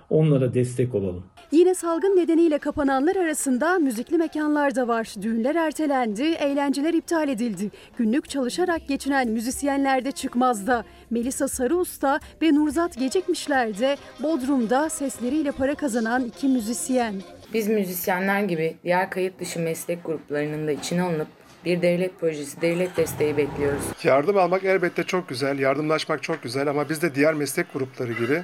[0.09, 1.23] Onlara destek olalım.
[1.51, 5.13] Yine salgın nedeniyle kapananlar arasında müzikli mekanlar da var.
[5.21, 7.71] Düğünler ertelendi, eğlenceler iptal edildi.
[7.97, 10.85] Günlük çalışarak geçinen müzisyenler de çıkmazda.
[11.09, 17.15] Melisa Sarıusta ve Nurzat Gecikmişler de Bodrum'da sesleriyle para kazanan iki müzisyen.
[17.53, 21.27] Biz müzisyenler gibi diğer kayıt dışı meslek gruplarının da içine alınıp
[21.65, 23.83] bir devlet projesi, devlet desteği bekliyoruz.
[24.03, 28.43] Yardım almak elbette çok güzel, yardımlaşmak çok güzel ama biz de diğer meslek grupları gibi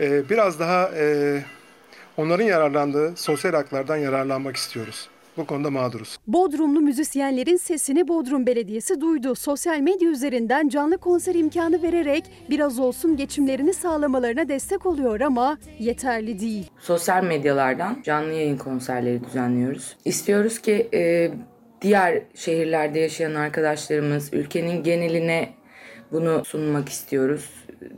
[0.00, 1.38] e, biraz daha e,
[2.16, 5.08] onların yararlandığı sosyal haklardan yararlanmak istiyoruz.
[5.36, 6.18] Bu konuda mağduruz.
[6.26, 9.34] Bodrumlu müzisyenlerin sesini Bodrum Belediyesi duydu.
[9.34, 16.40] Sosyal medya üzerinden canlı konser imkanı vererek biraz olsun geçimlerini sağlamalarına destek oluyor ama yeterli
[16.40, 16.70] değil.
[16.80, 19.96] Sosyal medyalardan canlı yayın konserleri düzenliyoruz.
[20.04, 21.30] İstiyoruz ki e,
[21.82, 25.52] diğer şehirlerde yaşayan arkadaşlarımız ülkenin geneline
[26.12, 27.50] bunu sunmak istiyoruz.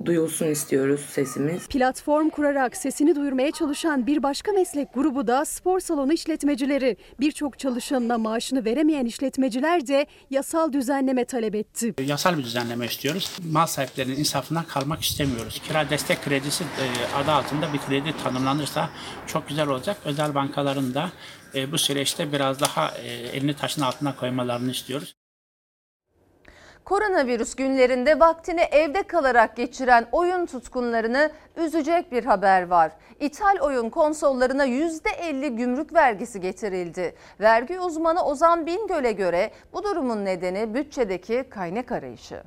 [0.04, 1.68] Duyulsun istiyoruz sesimiz.
[1.68, 6.96] Platform kurarak sesini duyurmaya çalışan bir başka meslek grubu da spor salonu işletmecileri.
[7.20, 11.94] Birçok çalışanına maaşını veremeyen işletmeciler de yasal düzenleme talep etti.
[12.06, 13.38] Yasal bir düzenleme istiyoruz.
[13.52, 15.62] Mal sahiplerinin insafına kalmak istemiyoruz.
[15.68, 18.90] Kira destek kredisi e, adı altında bir kredi tanımlanırsa
[19.26, 19.96] çok güzel olacak.
[20.04, 21.10] Özel bankaların da
[21.54, 25.14] e, bu süreçte biraz daha e, elini taşın altına koymalarını istiyoruz.
[26.84, 32.92] Koronavirüs günlerinde vaktini evde kalarak geçiren oyun tutkunlarını üzecek bir haber var.
[33.20, 37.14] İthal oyun konsollarına %50 gümrük vergisi getirildi.
[37.40, 42.42] Vergi uzmanı Ozan Bingöl'e göre bu durumun nedeni bütçedeki kaynak arayışı.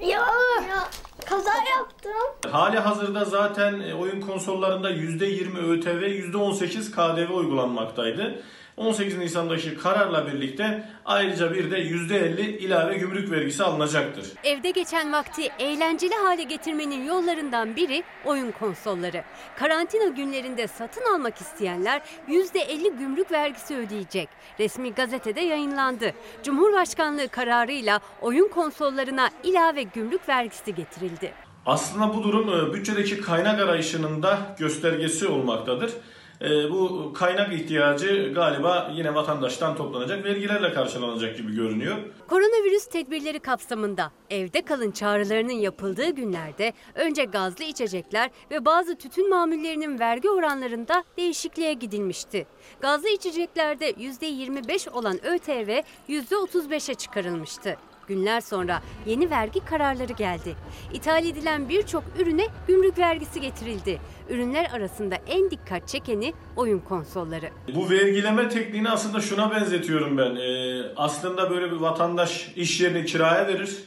[0.00, 0.26] Ya,
[0.68, 0.88] ya
[1.26, 2.50] kaza yaptım.
[2.52, 8.42] Hali hazırda zaten e, oyun konsollarında %20 ÖTV, %18 KDV uygulanmaktaydı.
[8.76, 14.26] 18 Nisan'daki kararla birlikte ayrıca bir de %50 ilave gümrük vergisi alınacaktır.
[14.44, 19.24] Evde geçen vakti eğlenceli hale getirmenin yollarından biri oyun konsolları.
[19.58, 24.28] Karantina günlerinde satın almak isteyenler %50 gümrük vergisi ödeyecek.
[24.60, 26.12] Resmi gazetede yayınlandı.
[26.42, 31.32] Cumhurbaşkanlığı kararıyla oyun konsollarına ilave gümrük vergisi getirildi.
[31.66, 35.92] Aslında bu durum e, bütçedeki kaynak arayışının da göstergesi olmaktadır.
[36.40, 41.96] E, Bu kaynak ihtiyacı galiba yine vatandaştan toplanacak vergilerle karşılanacak gibi görünüyor.
[42.28, 49.98] Koronavirüs tedbirleri kapsamında evde kalın çağrılarının yapıldığı günlerde önce gazlı içecekler ve bazı tütün mamullerinin
[50.00, 52.46] vergi oranlarında değişikliğe gidilmişti.
[52.80, 57.76] Gazlı içeceklerde %25 olan ÖTV %35'e çıkarılmıştı.
[58.08, 60.56] Günler sonra yeni vergi kararları geldi.
[60.92, 64.00] İthal edilen birçok ürüne gümrük vergisi getirildi.
[64.30, 67.50] Ürünler arasında en dikkat çekeni oyun konsolları.
[67.74, 70.36] Bu vergileme tekniğini aslında şuna benzetiyorum ben.
[70.36, 73.78] Ee, aslında böyle bir vatandaş iş yerini kiraya verir.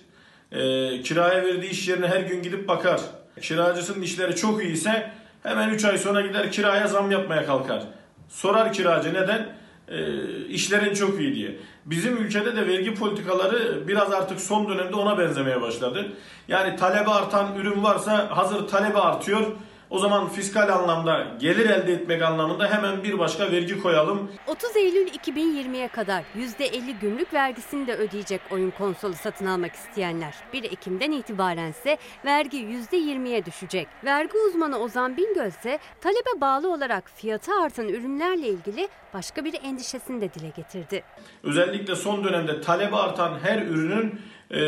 [0.51, 3.01] Ee, kiraya verdiği iş yerine her gün gidip bakar.
[3.41, 5.11] Kiracısının işleri çok iyiyse
[5.43, 7.83] hemen 3 ay sonra gider kiraya zam yapmaya kalkar.
[8.29, 9.57] Sorar kiracı neden?
[9.87, 11.55] Ee, işlerin çok iyi diye.
[11.89, 16.11] Bizim ülkede de vergi politikaları biraz artık son dönemde ona benzemeye başladı.
[16.47, 19.45] Yani talebi artan ürün varsa hazır talebi artıyor.
[19.89, 24.31] O zaman fiskal anlamda gelir elde etmek anlamında hemen bir başka vergi koyalım.
[24.47, 30.35] 30 Eylül 2020'ye kadar %50 gümrük vergisini de ödeyecek oyun konsolu satın almak isteyenler.
[30.53, 33.87] 1 Ekim'den itibaren ise vergi %20'ye düşecek.
[34.05, 40.21] Vergi uzmanı Ozan Bingöl ise talebe bağlı olarak fiyatı artan ürünlerle ilgili başka bir endişesini
[40.21, 41.03] de dile getirdi.
[41.43, 44.21] Özellikle son dönemde talebi artan her ürünün
[44.51, 44.59] e,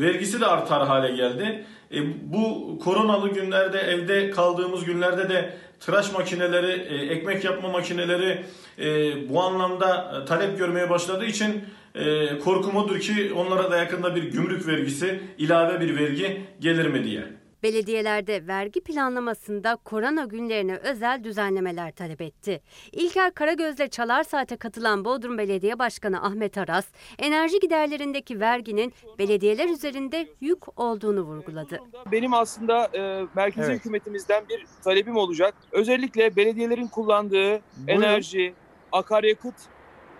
[0.00, 1.64] vergisi de artar hale geldi.
[1.94, 8.44] E, bu koronalı günlerde evde kaldığımız günlerde de tıraş makineleri, e, ekmek yapma makineleri
[8.78, 14.16] e, bu anlamda e, talep görmeye başladığı için e, korkum odur ki onlara da yakında
[14.16, 17.43] bir gümrük vergisi, ilave bir vergi gelir mi diye.
[17.64, 22.60] Belediyelerde vergi planlamasında korona günlerine özel düzenlemeler talep etti.
[22.92, 26.86] İlker Karagöz'le Çalar Saat'e katılan Bodrum Belediye Başkanı Ahmet Aras,
[27.18, 31.78] enerji giderlerindeki verginin belediyeler üzerinde yük olduğunu vurguladı.
[32.12, 33.80] Benim aslında e, merkezi Evet.
[33.80, 35.54] hükümetimizden bir talebim olacak.
[35.72, 38.54] Özellikle belediyelerin kullandığı enerji,
[38.92, 39.54] akaryakıt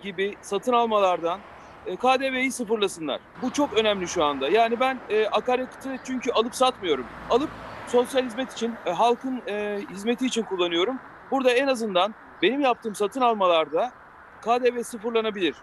[0.03, 1.39] gibi satın almalardan
[1.85, 3.21] KDV'yi sıfırlasınlar.
[3.41, 4.49] Bu çok önemli şu anda.
[4.49, 7.05] Yani ben e, akaryakıtı çünkü alıp satmıyorum.
[7.29, 7.49] Alıp
[7.87, 10.99] sosyal hizmet için, e, halkın e, hizmeti için kullanıyorum.
[11.31, 13.91] Burada en azından benim yaptığım satın almalarda
[14.41, 15.55] KDV sıfırlanabilir.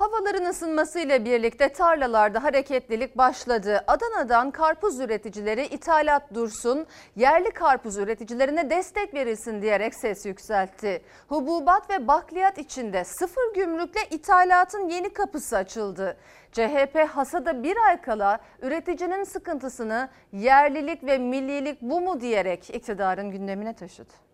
[0.00, 3.84] Havaların ısınmasıyla birlikte tarlalarda hareketlilik başladı.
[3.86, 6.86] Adana'dan karpuz üreticileri ithalat dursun,
[7.16, 11.02] yerli karpuz üreticilerine destek verilsin diyerek ses yükseltti.
[11.28, 16.16] Hububat ve bakliyat içinde sıfır gümrükle ithalatın yeni kapısı açıldı.
[16.52, 23.74] CHP hasada bir ay kala üreticinin sıkıntısını yerlilik ve millilik bu mu diyerek iktidarın gündemine
[23.74, 24.29] taşıdı.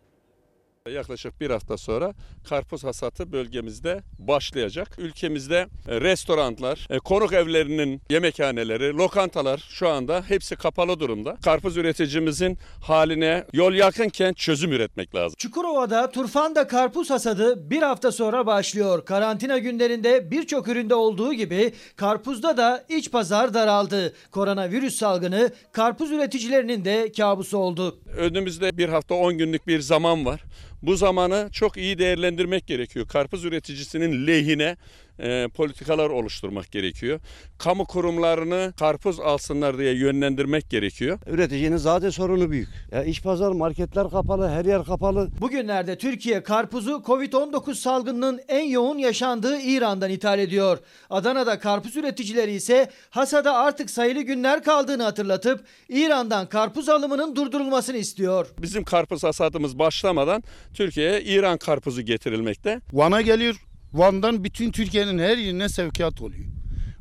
[0.90, 2.14] Yaklaşık bir hafta sonra
[2.48, 4.88] karpuz hasatı bölgemizde başlayacak.
[4.98, 11.36] Ülkemizde e, restoranlar, e, konuk evlerinin yemekhaneleri, lokantalar şu anda hepsi kapalı durumda.
[11.44, 15.36] Karpuz üreticimizin haline yol yakınken çözüm üretmek lazım.
[15.38, 19.04] Çukurova'da Turfanda karpuz hasadı bir hafta sonra başlıyor.
[19.04, 24.14] Karantina günlerinde birçok üründe olduğu gibi karpuzda da iç pazar daraldı.
[24.30, 27.98] Koronavirüs salgını karpuz üreticilerinin de kabusu oldu.
[28.16, 30.40] Önümüzde bir hafta 10 günlük bir zaman var.
[30.82, 33.08] Bu zamanı çok iyi değerlendirmek gerekiyor.
[33.08, 34.76] Karpuz üreticisinin lehine
[35.20, 37.20] e, politikalar oluşturmak gerekiyor.
[37.58, 41.18] Kamu kurumlarını karpuz alsınlar diye yönlendirmek gerekiyor.
[41.26, 42.68] Üreticinin zaten sorunu büyük.
[42.92, 45.28] Ya iş pazar, marketler kapalı, her yer kapalı.
[45.40, 50.78] Bugünlerde Türkiye karpuzu Covid-19 salgınının en yoğun yaşandığı İran'dan ithal ediyor.
[51.10, 58.46] Adana'da karpuz üreticileri ise hasada artık sayılı günler kaldığını hatırlatıp İran'dan karpuz alımının durdurulmasını istiyor.
[58.62, 60.42] Bizim karpuz hasadımız başlamadan
[60.74, 62.80] Türkiye'ye İran karpuzu getirilmekte.
[62.92, 63.66] Van'a geliyor.
[63.96, 66.44] Van'dan bütün Türkiye'nin her yerine sevkiyat oluyor.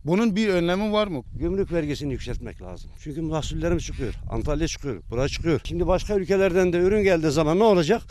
[0.05, 1.23] Bunun bir önlemi var mı?
[1.39, 2.91] Gümrük vergisini yükseltmek lazım.
[2.99, 4.13] Çünkü mahsullerimiz çıkıyor.
[4.29, 5.61] Antalya çıkıyor, buraya çıkıyor.
[5.63, 8.01] Şimdi başka ülkelerden de ürün geldiği zaman ne olacak?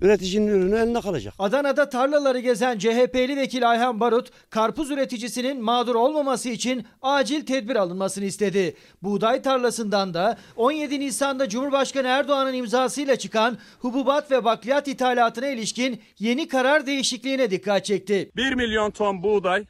[0.00, 1.34] Üreticinin ürünü eline kalacak.
[1.38, 8.24] Adana'da tarlaları gezen CHP'li vekil Ayhan Barut, karpuz üreticisinin mağdur olmaması için acil tedbir alınmasını
[8.24, 8.76] istedi.
[9.02, 16.48] Buğday tarlasından da 17 Nisan'da Cumhurbaşkanı Erdoğan'ın imzasıyla çıkan hububat ve bakliyat ithalatına ilişkin yeni
[16.48, 18.30] karar değişikliğine dikkat çekti.
[18.36, 19.64] 1 milyon ton buğday,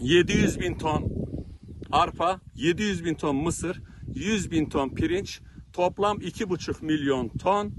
[0.00, 1.12] 700 bin ton
[1.92, 3.82] arpa, 700 bin ton mısır,
[4.14, 5.40] 100 bin ton pirinç,
[5.72, 7.72] toplam 2,5 milyon ton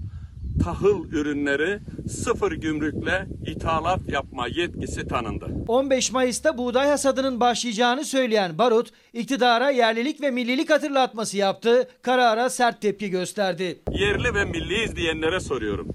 [0.64, 1.80] tahıl ürünleri
[2.10, 5.46] sıfır gümrükle ithalat yapma yetkisi tanındı.
[5.68, 12.82] 15 Mayıs'ta buğday hasadının başlayacağını söyleyen Barut, iktidara yerlilik ve millilik hatırlatması yaptı, karara sert
[12.82, 13.80] tepki gösterdi.
[13.92, 15.88] Yerli ve milliyiz diyenlere soruyorum.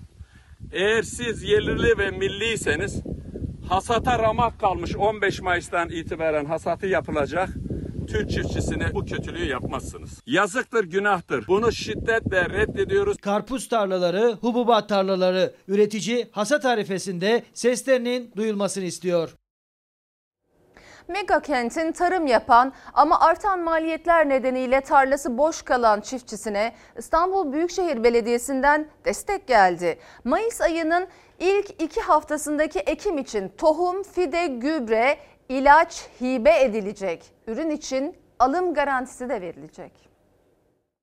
[0.72, 3.02] Eğer siz yerli ve milliyseniz
[3.68, 7.48] hasata ramak kalmış 15 Mayıs'tan itibaren hasatı yapılacak.
[8.10, 10.10] Türk çiftçisine bu kötülüğü yapmazsınız.
[10.26, 11.46] Yazıktır, günahtır.
[11.48, 13.16] Bunu şiddetle reddediyoruz.
[13.16, 19.36] Karpuz tarlaları, hububat tarlaları, üretici hasat tarifesinde seslerinin duyulmasını istiyor.
[21.08, 28.88] Mega kentin tarım yapan ama artan maliyetler nedeniyle tarlası boş kalan çiftçisine İstanbul Büyükşehir Belediyesi'nden
[29.04, 29.98] destek geldi.
[30.24, 31.08] Mayıs ayının
[31.38, 37.39] ilk iki haftasındaki ekim için tohum, fide, gübre, ilaç hibe edilecek.
[37.50, 39.92] Ürün için alım garantisi de verilecek.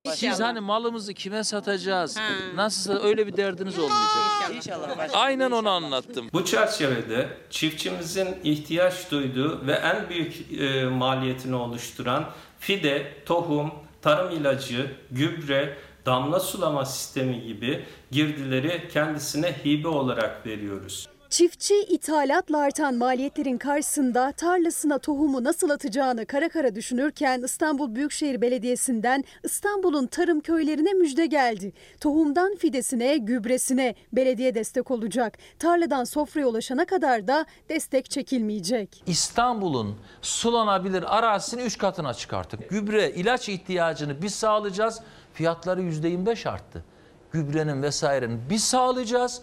[0.05, 2.17] Siz hani malımızı kime satacağız?
[2.55, 4.55] Nasıl öyle bir derdiniz olmayacak.
[4.55, 5.09] İnşallah.
[5.13, 6.29] Aynen onu anlattım.
[6.33, 12.29] Bu çerçevede çiftçimizin ihtiyaç duyduğu ve en büyük e, maliyetini oluşturan
[12.59, 13.71] fide, tohum,
[14.01, 21.07] tarım ilacı, gübre, damla sulama sistemi gibi girdileri kendisine hibe olarak veriyoruz.
[21.29, 29.23] Çiftçi ithalatla artan maliyetlerin karşısında tarlasına tohumu nasıl atacağını kara kara düşünürken İstanbul Büyükşehir Belediyesi'nden
[29.43, 31.73] İstanbul'un tarım köylerine müjde geldi.
[32.01, 35.37] Tohumdan fidesine, gübresine belediye destek olacak.
[35.59, 39.03] Tarladan sofraya ulaşana kadar da destek çekilmeyecek.
[39.07, 42.69] İstanbul'un sulanabilir arazisini 3 katına çıkarttık.
[42.69, 45.01] Gübre, ilaç ihtiyacını biz sağlayacağız.
[45.33, 46.83] Fiyatları %25 arttı.
[47.31, 49.41] Gübrenin vesairenin biz sağlayacağız.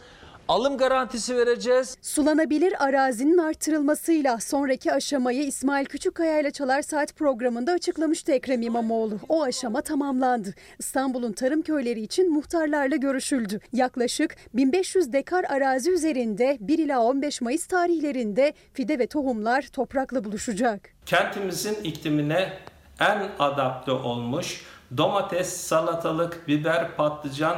[0.49, 1.97] Alım garantisi vereceğiz.
[2.03, 9.19] Sulanabilir arazinin artırılmasıyla sonraki aşamayı İsmail Küçükkaya ile Çalar Saat programında açıklamıştı Ekrem İmamoğlu.
[9.29, 10.55] O aşama tamamlandı.
[10.79, 13.61] İstanbul'un tarım köyleri için muhtarlarla görüşüldü.
[13.73, 20.91] Yaklaşık 1500 dekar arazi üzerinde 1 ila 15 Mayıs tarihlerinde fide ve tohumlar toprakla buluşacak.
[21.07, 22.53] Kentimizin iklimine
[23.01, 24.63] en adapte olmuş
[24.97, 27.57] domates, salatalık, biber, patlıcan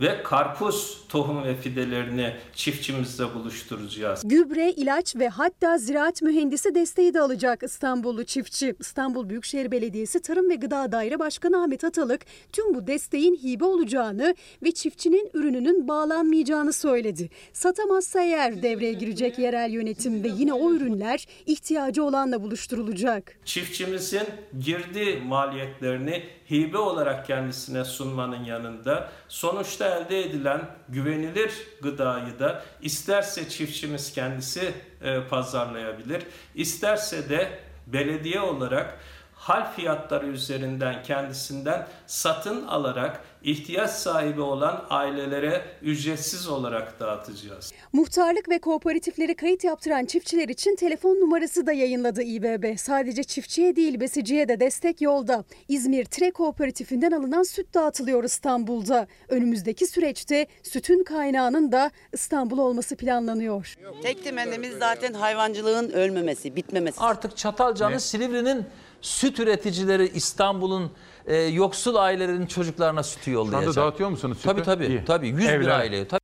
[0.00, 4.22] ve karpuz tohum ve fidelerini çiftçimizle buluşturacağız.
[4.24, 8.74] Gübre, ilaç ve hatta ziraat mühendisi desteği de alacak İstanbullu çiftçi.
[8.80, 12.20] İstanbul Büyükşehir Belediyesi Tarım ve Gıda Daire Başkanı Ahmet Atalık
[12.52, 17.30] tüm bu desteğin hibe olacağını ve çiftçinin ürününün bağlanmayacağını söyledi.
[17.52, 23.38] Satamazsa eğer devreye girecek yerel yönetim ve yine o ürünler ihtiyacı olanla buluşturulacak.
[23.44, 24.26] Çiftçimizin
[24.60, 34.12] girdi maliyetlerini hibe olarak kendisine sunmanın yanında sonuçta elde edilen güvenilir gıdayı da isterse çiftçimiz
[34.12, 36.22] kendisi e, pazarlayabilir,
[36.54, 38.98] isterse de belediye olarak
[39.46, 47.72] hal fiyatları üzerinden kendisinden satın alarak ihtiyaç sahibi olan ailelere ücretsiz olarak dağıtacağız.
[47.92, 52.78] Muhtarlık ve kooperatifleri kayıt yaptıran çiftçiler için telefon numarası da yayınladı İBB.
[52.78, 55.44] Sadece çiftçiye değil besiciye de destek yolda.
[55.68, 59.06] İzmir Tire Kooperatifinden alınan süt dağıtılıyor İstanbul'da.
[59.28, 63.74] Önümüzdeki süreçte sütün kaynağının da İstanbul olması planlanıyor.
[64.02, 67.00] Tek temennimiz zaten hayvancılığın ölmemesi, bitmemesi.
[67.00, 68.66] Artık Çatalca'nın, Silivri'nin
[69.00, 70.92] süt üreticileri İstanbul'un
[71.26, 73.74] e, yoksul ailelerin çocuklarına sütü yollayacak.
[73.74, 74.48] Şu anda dağıtıyor musunuz sütü?
[74.48, 74.86] Tabii tabii.
[74.86, 75.04] İyi.
[75.04, 75.78] tabii 100 bin Evler.
[75.78, 76.08] aileye.
[76.08, 76.20] Tabii.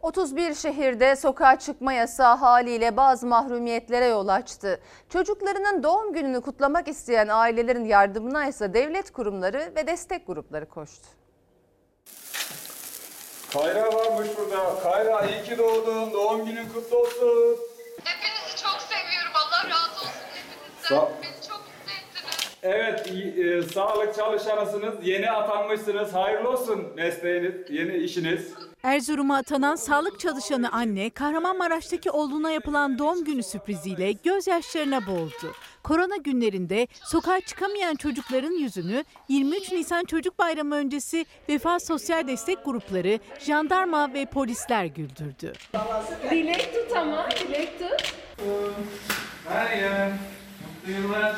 [0.00, 4.80] 31 şehirde sokağa çıkma yasağı haliyle bazı mahrumiyetlere yol açtı.
[5.08, 11.06] Çocuklarının doğum gününü kutlamak isteyen ailelerin yardımına ise devlet kurumları ve destek grupları koştu.
[13.52, 14.82] Kayra varmış burada.
[14.82, 16.12] Kayra iyi ki doğdun.
[16.12, 17.56] Doğum günün kutlu olsun.
[20.88, 21.12] Çok
[22.62, 24.94] Evet, iyi- e, sağlık çalışanısınız.
[25.02, 26.14] Yeni atanmışsınız.
[26.14, 28.48] Hayırlı olsun mesleğiniz, yeni işiniz.
[28.82, 35.52] Erzurum'a atanan sağlık çalışanı anne, Kahramanmaraş'taki oğluna yapılan doğum günü sürpriziyle gözyaşlarına boğuldu.
[35.82, 43.18] Korona günlerinde sokağa çıkamayan çocukların yüzünü 23 Nisan Çocuk Bayramı öncesi Vefa Sosyal Destek Grupları,
[43.38, 45.52] jandarma ve polisler güldürdü.
[46.30, 48.14] Dilek tut ama, dilek tut.
[49.50, 50.18] Meryem,
[50.82, 51.36] mutlu yıllar.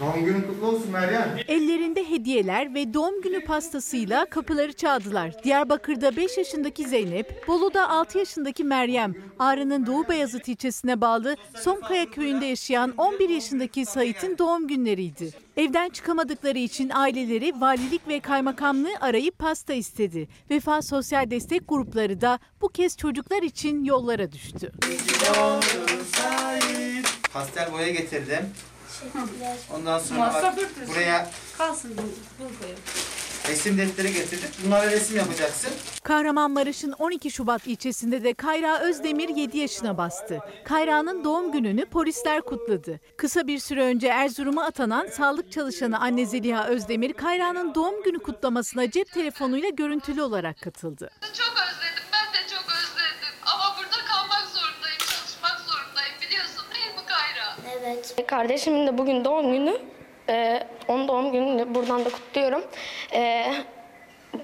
[0.00, 1.38] Doğum günün kutlu olsun Meryem.
[1.48, 5.42] Ellerinde hediyeler ve doğum günü pastasıyla kapıları çaldılar.
[5.44, 12.46] Diyarbakır'da 5 yaşındaki Zeynep, Bolu'da 6 yaşındaki Meryem, Ağrı'nın Doğu Beyazıt ilçesine bağlı Somkaya köyünde
[12.46, 15.30] yaşayan 11 yaşındaki Sait'in doğum günleriydi.
[15.56, 20.28] Evden çıkamadıkları için aileleri valilik ve kaymakamlığı arayıp pasta istedi.
[20.50, 24.72] Vefa Sosyal Destek Grupları da bu kez çocuklar için yollara düştü.
[27.32, 28.46] Pastel boya getirdim.
[29.74, 30.88] Ondan sonra bak, yapıyorsun.
[30.88, 32.02] buraya Kalsın bu,
[32.38, 32.78] bunu koyalım.
[33.48, 34.48] resim defteri getirdim.
[34.66, 35.70] Bunlara resim yapacaksın.
[36.02, 40.38] Kahramanmaraş'ın 12 Şubat ilçesinde de Kayra Özdemir 7 yaşına bastı.
[40.64, 43.00] Kayra'nın doğum gününü polisler kutladı.
[43.16, 48.90] Kısa bir süre önce Erzurum'a atanan sağlık çalışanı anne Zeliha Özdemir, Kayra'nın doğum günü kutlamasına
[48.90, 51.10] cep telefonuyla görüntülü olarak katıldı.
[51.32, 51.85] Çok özledim.
[58.24, 59.78] Kardeşimin de bugün doğum günü.
[60.28, 62.62] Ee, onun doğum gününü buradan da kutluyorum.
[63.12, 63.54] Ee,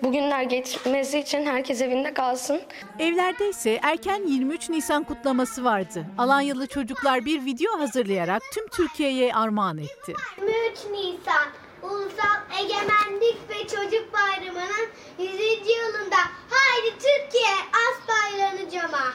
[0.03, 2.63] bugünler geçmesi için herkes evinde kalsın.
[2.99, 6.07] Evlerde ise erken 23 Nisan kutlaması vardı.
[6.19, 10.15] Alanyalı çocuklar bir video hazırlayarak tüm Türkiye'ye armağan etti.
[10.41, 10.55] 23
[10.91, 11.49] Nisan
[11.83, 15.31] Ulusal Egemenlik ve Çocuk Bayramı'nın 100.
[15.69, 16.17] yılında
[16.51, 19.13] haydi Türkiye as bayrağını cama.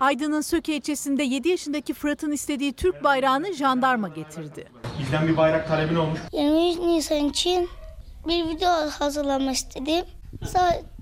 [0.00, 4.64] Aydın'ın Söke ilçesinde 7 yaşındaki Fırat'ın istediği Türk bayrağını jandarma getirdi.
[5.00, 6.20] Bizden bir bayrak talebin olmuş.
[6.32, 7.68] 23 Nisan için
[8.28, 10.04] bir video hazırlamak istedim.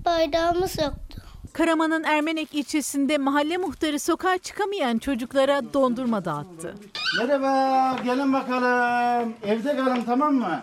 [0.05, 1.21] Bayrağımız yoktu.
[1.53, 6.75] Karaman'ın Ermenek ilçesinde mahalle muhtarı sokağa çıkamayan çocuklara dondurma dağıttı.
[7.19, 9.33] Merhaba, gelin bakalım.
[9.45, 10.61] Evde kalın tamam mı?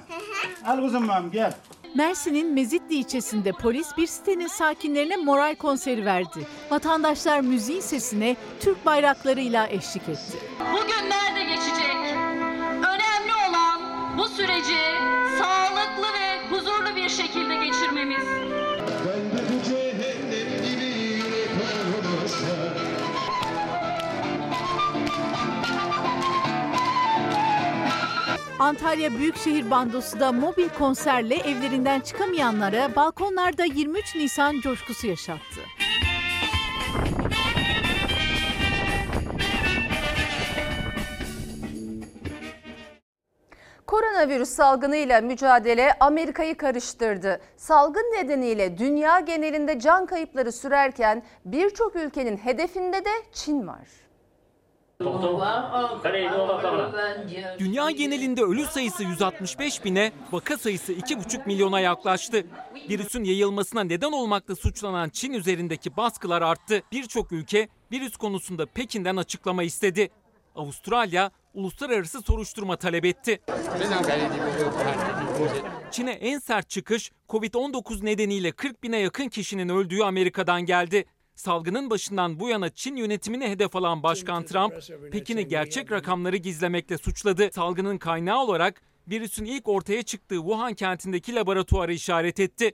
[0.66, 1.54] Al kızım benim, gel.
[1.94, 6.46] Mersin'in Mezitli ilçesinde polis bir sitenin sakinlerine moral konseri verdi.
[6.70, 10.38] Vatandaşlar müziğin sesine Türk bayraklarıyla eşlik etti.
[10.72, 11.96] Bugün nerede geçecek?
[12.76, 13.80] Önemli olan
[14.18, 14.78] bu süreci
[15.38, 18.49] sağlıklı ve huzurlu bir şekilde geçirmemiz.
[28.60, 35.60] Antalya Büyükşehir Bandosu da mobil konserle evlerinden çıkamayanlara balkonlarda 23 Nisan coşkusu yaşattı.
[43.86, 47.40] Koronavirüs salgınıyla mücadele Amerika'yı karıştırdı.
[47.56, 54.09] Salgın nedeniyle dünya genelinde can kayıpları sürerken birçok ülkenin hedefinde de Çin var.
[57.58, 62.46] Dünya genelinde ölü sayısı 165 bine, vaka sayısı 2,5 milyona yaklaştı.
[62.90, 66.82] Virüsün yayılmasına neden olmakla suçlanan Çin üzerindeki baskılar arttı.
[66.92, 70.10] Birçok ülke virüs konusunda Pekin'den açıklama istedi.
[70.56, 73.40] Avustralya uluslararası soruşturma talep etti.
[75.90, 81.04] Çin'e en sert çıkış Covid-19 nedeniyle 40 bine yakın kişinin öldüğü Amerika'dan geldi.
[81.40, 84.74] Salgının başından bu yana Çin yönetimini hedef alan Başkan Trump,
[85.12, 87.50] Pekin'i gerçek rakamları gizlemekle suçladı.
[87.52, 92.72] Salgının kaynağı olarak virüsün ilk ortaya çıktığı Wuhan kentindeki laboratuvarı işaret etti.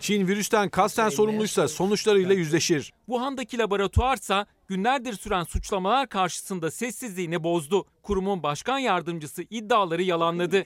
[0.00, 2.92] Çin virüsten kasten sorumluysa sonuçlarıyla yüzleşir.
[3.06, 7.86] Wuhan'daki laboratuvarsa günlerdir süren suçlamalar karşısında sessizliğini bozdu.
[8.02, 10.64] Kurumun başkan yardımcısı iddiaları yalanladı.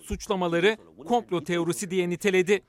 [0.00, 0.76] Suçlamaları
[1.08, 2.62] komplo teorisi diye niteledi.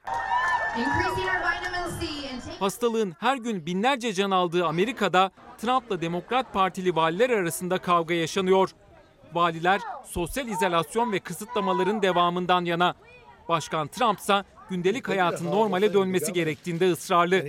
[2.60, 8.70] Hastalığın her gün binlerce can aldığı Amerika'da Trump'la Demokrat Partili valiler arasında kavga yaşanıyor.
[9.34, 12.95] Valiler sosyal izolasyon ve kısıtlamaların devamından yana.
[13.49, 17.45] Başkan Trump ise gündelik hayatın normale dönmesi gerektiğinde ısrarlı.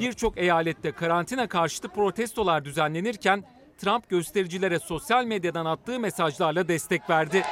[0.00, 3.44] Birçok eyalette karantina karşıtı protestolar düzenlenirken
[3.78, 7.42] Trump göstericilere sosyal medyadan attığı mesajlarla destek verdi.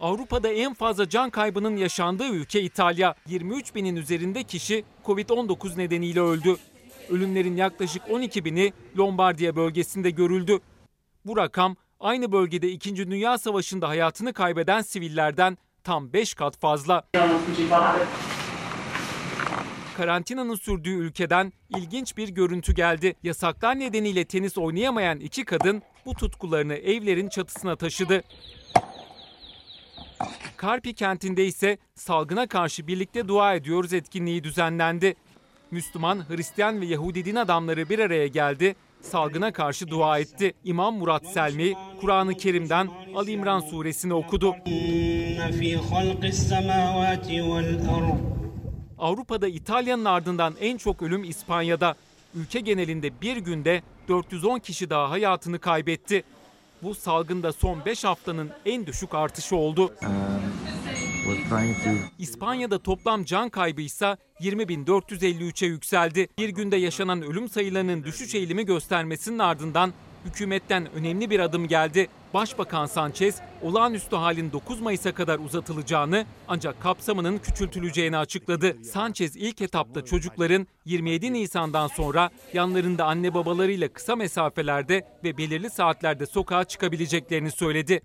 [0.00, 3.14] Avrupa'da en fazla can kaybının yaşandığı ülke İtalya.
[3.26, 6.56] 23 binin üzerinde kişi Covid-19 nedeniyle öldü.
[7.10, 10.58] Ölümlerin yaklaşık 12 bini Lombardiya bölgesinde görüldü.
[11.24, 12.96] Bu rakam aynı bölgede 2.
[12.96, 17.02] Dünya Savaşı'nda hayatını kaybeden sivillerden tam 5 kat fazla.
[19.96, 23.14] Karantinanın sürdüğü ülkeden ilginç bir görüntü geldi.
[23.22, 28.22] Yasaklar nedeniyle tenis oynayamayan iki kadın bu tutkularını evlerin çatısına taşıdı.
[30.56, 35.14] Karpi kentinde ise salgına karşı birlikte dua ediyoruz etkinliği düzenlendi.
[35.70, 40.54] Müslüman, Hristiyan ve Yahudi din adamları bir araya geldi, salgına karşı dua etti.
[40.64, 44.54] İmam Murat Selmi, Kur'an-ı Kerim'den Ali İmran suresini okudu.
[48.98, 51.94] Avrupa'da İtalya'nın ardından en çok ölüm İspanya'da.
[52.34, 56.24] Ülke genelinde bir günde 410 kişi daha hayatını kaybetti.
[56.82, 59.92] Bu salgında son 5 haftanın en düşük artışı oldu.
[62.18, 66.28] İspanya'da toplam can kaybı ise 20.453'e yükseldi.
[66.38, 69.92] Bir günde yaşanan ölüm sayılarının düşüş eğilimi göstermesinin ardından
[70.24, 72.08] hükümetten önemli bir adım geldi.
[72.36, 78.76] Başbakan Sanchez olağanüstü halin 9 Mayıs'a kadar uzatılacağını ancak kapsamının küçültüleceğini açıkladı.
[78.84, 86.26] Sanchez ilk etapta çocukların 27 Nisan'dan sonra yanlarında anne babalarıyla kısa mesafelerde ve belirli saatlerde
[86.26, 88.02] sokağa çıkabileceklerini söyledi.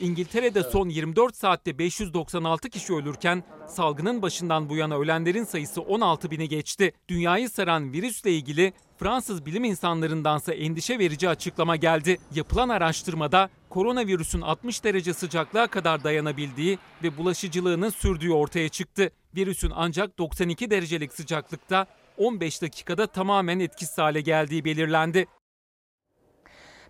[0.00, 6.48] İngiltere'de son 24 saatte 596 kişi ölürken salgının başından bu yana ölenlerin sayısı 16 bini
[6.48, 6.92] geçti.
[7.08, 12.18] Dünyayı saran virüsle ilgili Fransız bilim insanlarındansa endişe verici açıklama geldi.
[12.34, 19.10] Yapılan araştırmada koronavirüsün 60 derece sıcaklığa kadar dayanabildiği ve bulaşıcılığının sürdüğü ortaya çıktı.
[19.36, 21.86] Virüsün ancak 92 derecelik sıcaklıkta
[22.18, 25.26] 15 dakikada tamamen etkisiz hale geldiği belirlendi.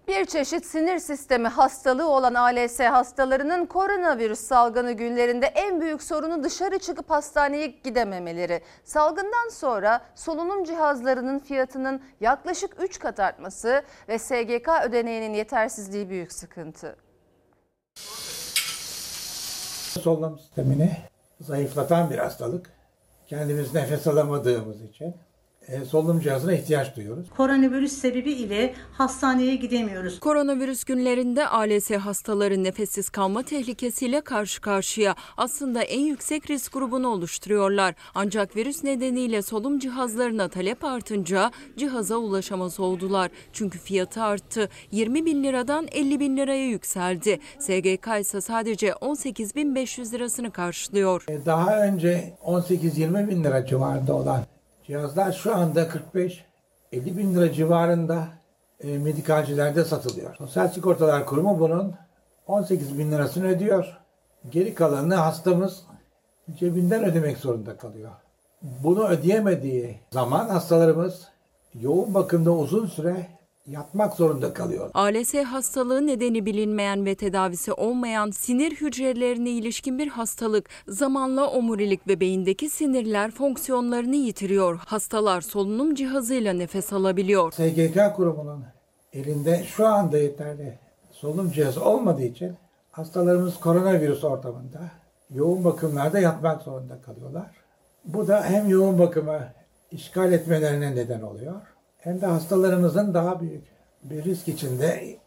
[0.09, 6.79] Bir çeşit sinir sistemi hastalığı olan ALS hastalarının koronavirüs salgını günlerinde en büyük sorunu dışarı
[6.79, 8.61] çıkıp hastaneye gidememeleri.
[8.85, 16.97] Salgından sonra solunum cihazlarının fiyatının yaklaşık 3 kat artması ve SGK ödeneğinin yetersizliği büyük sıkıntı.
[20.01, 20.97] Solunum sistemini
[21.41, 22.71] zayıflatan bir hastalık.
[23.27, 25.15] Kendimiz nefes alamadığımız için
[25.91, 27.27] solunum cihazına ihtiyaç duyuyoruz.
[27.37, 30.21] Koronavirüs sebebiyle hastaneye gidemiyoruz.
[30.21, 35.15] Koronavirüs günlerinde ALS hastaları nefessiz kalma tehlikesiyle karşı karşıya.
[35.37, 37.95] Aslında en yüksek risk grubunu oluşturuyorlar.
[38.15, 43.31] Ancak virüs nedeniyle solunum cihazlarına talep artınca cihaza ulaşamaz oldular.
[43.53, 44.69] Çünkü fiyatı arttı.
[44.93, 47.41] 20 bin liradan 50 bin liraya yükseldi.
[47.59, 51.25] SGK ise sadece 18.500 lirasını karşılıyor.
[51.29, 54.45] E, Daha önce 18-20 bin lira civarında olan
[54.87, 56.43] cihazlar şu anda 45-50
[56.93, 58.29] bin lira civarında
[58.81, 60.37] e, medikalcilerde satılıyor.
[60.37, 61.95] Sosyal Sigortalar Kurumu bunun
[62.47, 63.99] 18 bin lirasını ödüyor.
[64.51, 65.83] Geri kalanını hastamız
[66.59, 68.11] cebinden ödemek zorunda kalıyor.
[68.63, 71.29] Bunu ödeyemediği zaman hastalarımız
[71.75, 73.27] yoğun bakımda uzun süre
[73.67, 74.91] yatmak zorunda kalıyor.
[74.95, 80.69] ALS hastalığı nedeni bilinmeyen ve tedavisi olmayan sinir hücrelerine ilişkin bir hastalık.
[80.89, 84.79] Zamanla omurilik ve beyindeki sinirler fonksiyonlarını yitiriyor.
[84.87, 87.53] Hastalar solunum cihazıyla nefes alabiliyor.
[87.53, 88.65] SGK kurumunun
[89.13, 90.79] elinde şu anda yeterli
[91.11, 92.55] solunum cihazı olmadığı için
[92.91, 94.81] hastalarımız koronavirüs ortamında
[95.31, 97.51] yoğun bakımlarda yatmak zorunda kalıyorlar.
[98.05, 99.41] Bu da hem yoğun bakımı
[99.91, 101.76] işgal etmelerine neden oluyor
[102.07, 103.65] hem de hastalarımızın daha büyük
[104.03, 105.19] bir risk içinde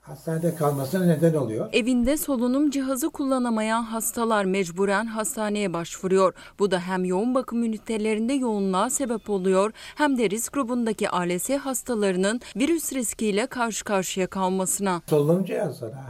[0.00, 1.68] hastanede kalmasına neden oluyor.
[1.72, 6.34] Evinde solunum cihazı kullanamayan hastalar mecburen hastaneye başvuruyor.
[6.58, 12.40] Bu da hem yoğun bakım ünitelerinde yoğunluğa sebep oluyor hem de risk grubundaki ALS hastalarının
[12.56, 15.02] virüs riskiyle karşı karşıya kalmasına.
[15.06, 16.04] Solunum cihazına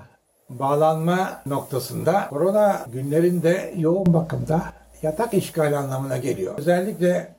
[0.48, 4.62] bağlanma noktasında korona günlerinde yoğun bakımda
[5.02, 6.54] yatak işgali anlamına geliyor.
[6.58, 7.34] Özellikle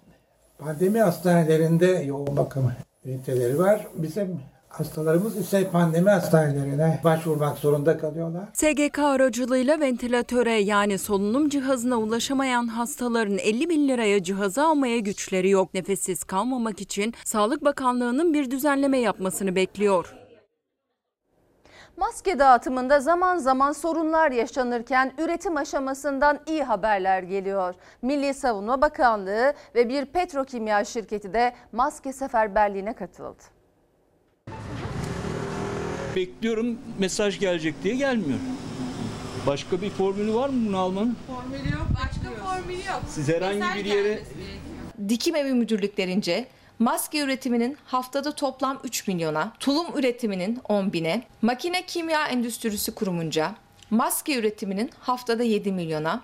[0.60, 2.72] pandemi hastanelerinde yoğun bakım
[3.06, 3.88] üniteleri var.
[3.96, 4.40] Bizim
[4.70, 8.44] hastalarımız ise pandemi hastanelerine başvurmak zorunda kalıyorlar.
[8.54, 15.74] SGK aracılığıyla ventilatöre yani solunum cihazına ulaşamayan hastaların 50 bin liraya cihazı almaya güçleri yok.
[15.74, 20.25] Nefessiz kalmamak için Sağlık Bakanlığı'nın bir düzenleme yapmasını bekliyor.
[21.98, 27.76] Maske dağıtımında zaman zaman sorunlar yaşanırken üretim aşamasından iyi haberler geliyor.
[28.02, 33.44] Milli Savunma Bakanlığı ve bir petrokimya şirketi de maske seferberliğine katıldı.
[36.16, 38.40] Bekliyorum mesaj gelecek diye gelmiyor.
[39.48, 41.18] Başka bir formülü var mı bunu almanın?
[41.28, 43.02] Formülü yok, başka formülü yok.
[43.10, 44.20] Siz herhangi Mesaj bir yere
[45.10, 46.48] Dikim evi müdürlüklerince
[46.80, 53.56] maske üretiminin haftada toplam 3 milyona, tulum üretiminin 10 bine, makine kimya endüstrisi kurumunca
[53.90, 56.22] maske üretiminin haftada 7 milyona,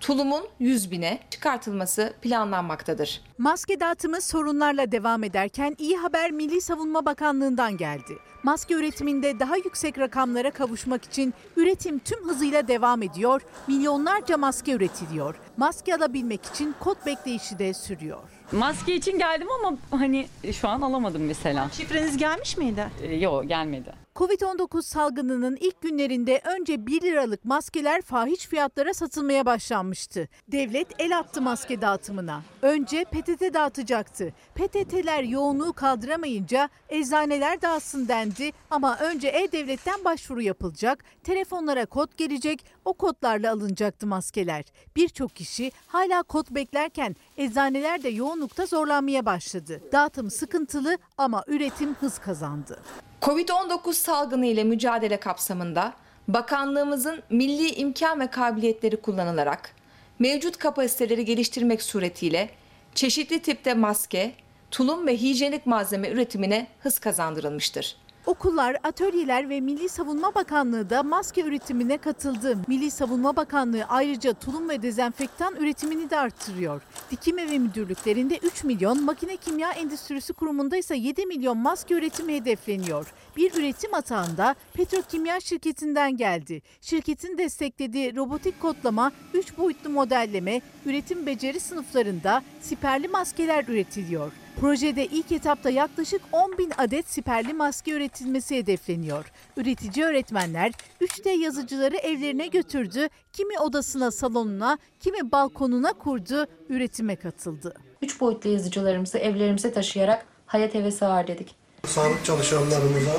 [0.00, 3.22] tulumun 100 bine çıkartılması planlanmaktadır.
[3.38, 8.18] Maske dağıtımı sorunlarla devam ederken iyi haber Milli Savunma Bakanlığı'ndan geldi.
[8.42, 13.42] Maske üretiminde daha yüksek rakamlara kavuşmak için üretim tüm hızıyla devam ediyor.
[13.68, 15.34] Milyonlarca maske üretiliyor.
[15.56, 18.37] Maske alabilmek için kod bekleyişi de sürüyor.
[18.52, 21.68] Maske için geldim ama hani şu an alamadım mesela.
[21.72, 22.88] Şifreniz gelmiş miydi?
[23.02, 23.92] Ee, yok gelmedi.
[24.18, 30.28] Covid-19 salgınının ilk günlerinde önce 1 liralık maskeler fahiş fiyatlara satılmaya başlanmıştı.
[30.48, 32.42] Devlet el attı maske dağıtımına.
[32.62, 34.32] Önce PTT dağıtacaktı.
[34.54, 42.92] PTT'ler yoğunluğu kaldıramayınca eczaneler dağıtsın dendi ama önce E-Devlet'ten başvuru yapılacak, telefonlara kod gelecek, o
[42.92, 44.64] kodlarla alınacaktı maskeler.
[44.96, 49.82] Birçok kişi hala kod beklerken eczaneler de yoğunlukta zorlanmaya başladı.
[49.92, 52.82] Dağıtım sıkıntılı ama üretim hız kazandı.
[53.22, 55.94] Covid-19 salgını ile mücadele kapsamında
[56.28, 59.74] bakanlığımızın milli imkan ve kabiliyetleri kullanılarak
[60.18, 62.50] mevcut kapasiteleri geliştirmek suretiyle
[62.94, 64.32] çeşitli tipte maske,
[64.70, 67.96] tulum ve hijyenik malzeme üretimine hız kazandırılmıştır.
[68.28, 72.58] Okullar, atölyeler ve Milli Savunma Bakanlığı da maske üretimine katıldı.
[72.66, 76.82] Milli Savunma Bakanlığı ayrıca tulum ve dezenfektan üretimini de arttırıyor.
[77.10, 83.12] Dikim evi müdürlüklerinde 3 milyon, makine kimya endüstrisi kurumunda ise 7 milyon maske üretimi hedefleniyor.
[83.36, 86.62] Bir üretim atağında Petrokimya şirketinden geldi.
[86.80, 94.32] Şirketin desteklediği robotik kodlama, 3 boyutlu modelleme, üretim beceri sınıflarında siperli maskeler üretiliyor.
[94.60, 99.32] Projede ilk etapta yaklaşık 10 bin adet siperli maske üretilmesi hedefleniyor.
[99.56, 107.74] Üretici öğretmenler 3D yazıcıları evlerine götürdü, kimi odasına salonuna, kimi balkonuna kurdu, üretime katıldı.
[108.02, 111.48] 3 boyutlu yazıcılarımızı evlerimize taşıyarak hayat hevesi ağırladık.
[111.86, 113.16] Sağlık çalışanlarımıza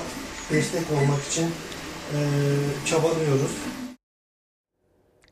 [0.51, 1.43] destek olmak için
[2.13, 2.19] eee,
[2.85, 3.51] çabalıyoruz.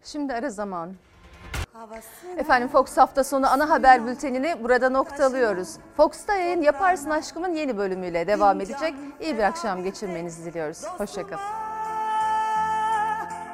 [0.04, 0.94] Şimdi ara zaman.
[2.38, 5.78] Efendim Fox hafta sonu ana haber bültenini burada noktalıyoruz.
[5.98, 8.94] Fox'ta yayın Yaparsın Aşkım'ın yeni bölümüyle devam edecek.
[9.20, 10.84] İyi bir akşam geçirmenizi diliyoruz.
[10.86, 11.42] Hoşçakalın.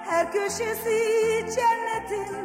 [0.06, 1.00] Her köşesi
[1.56, 2.43] cennetin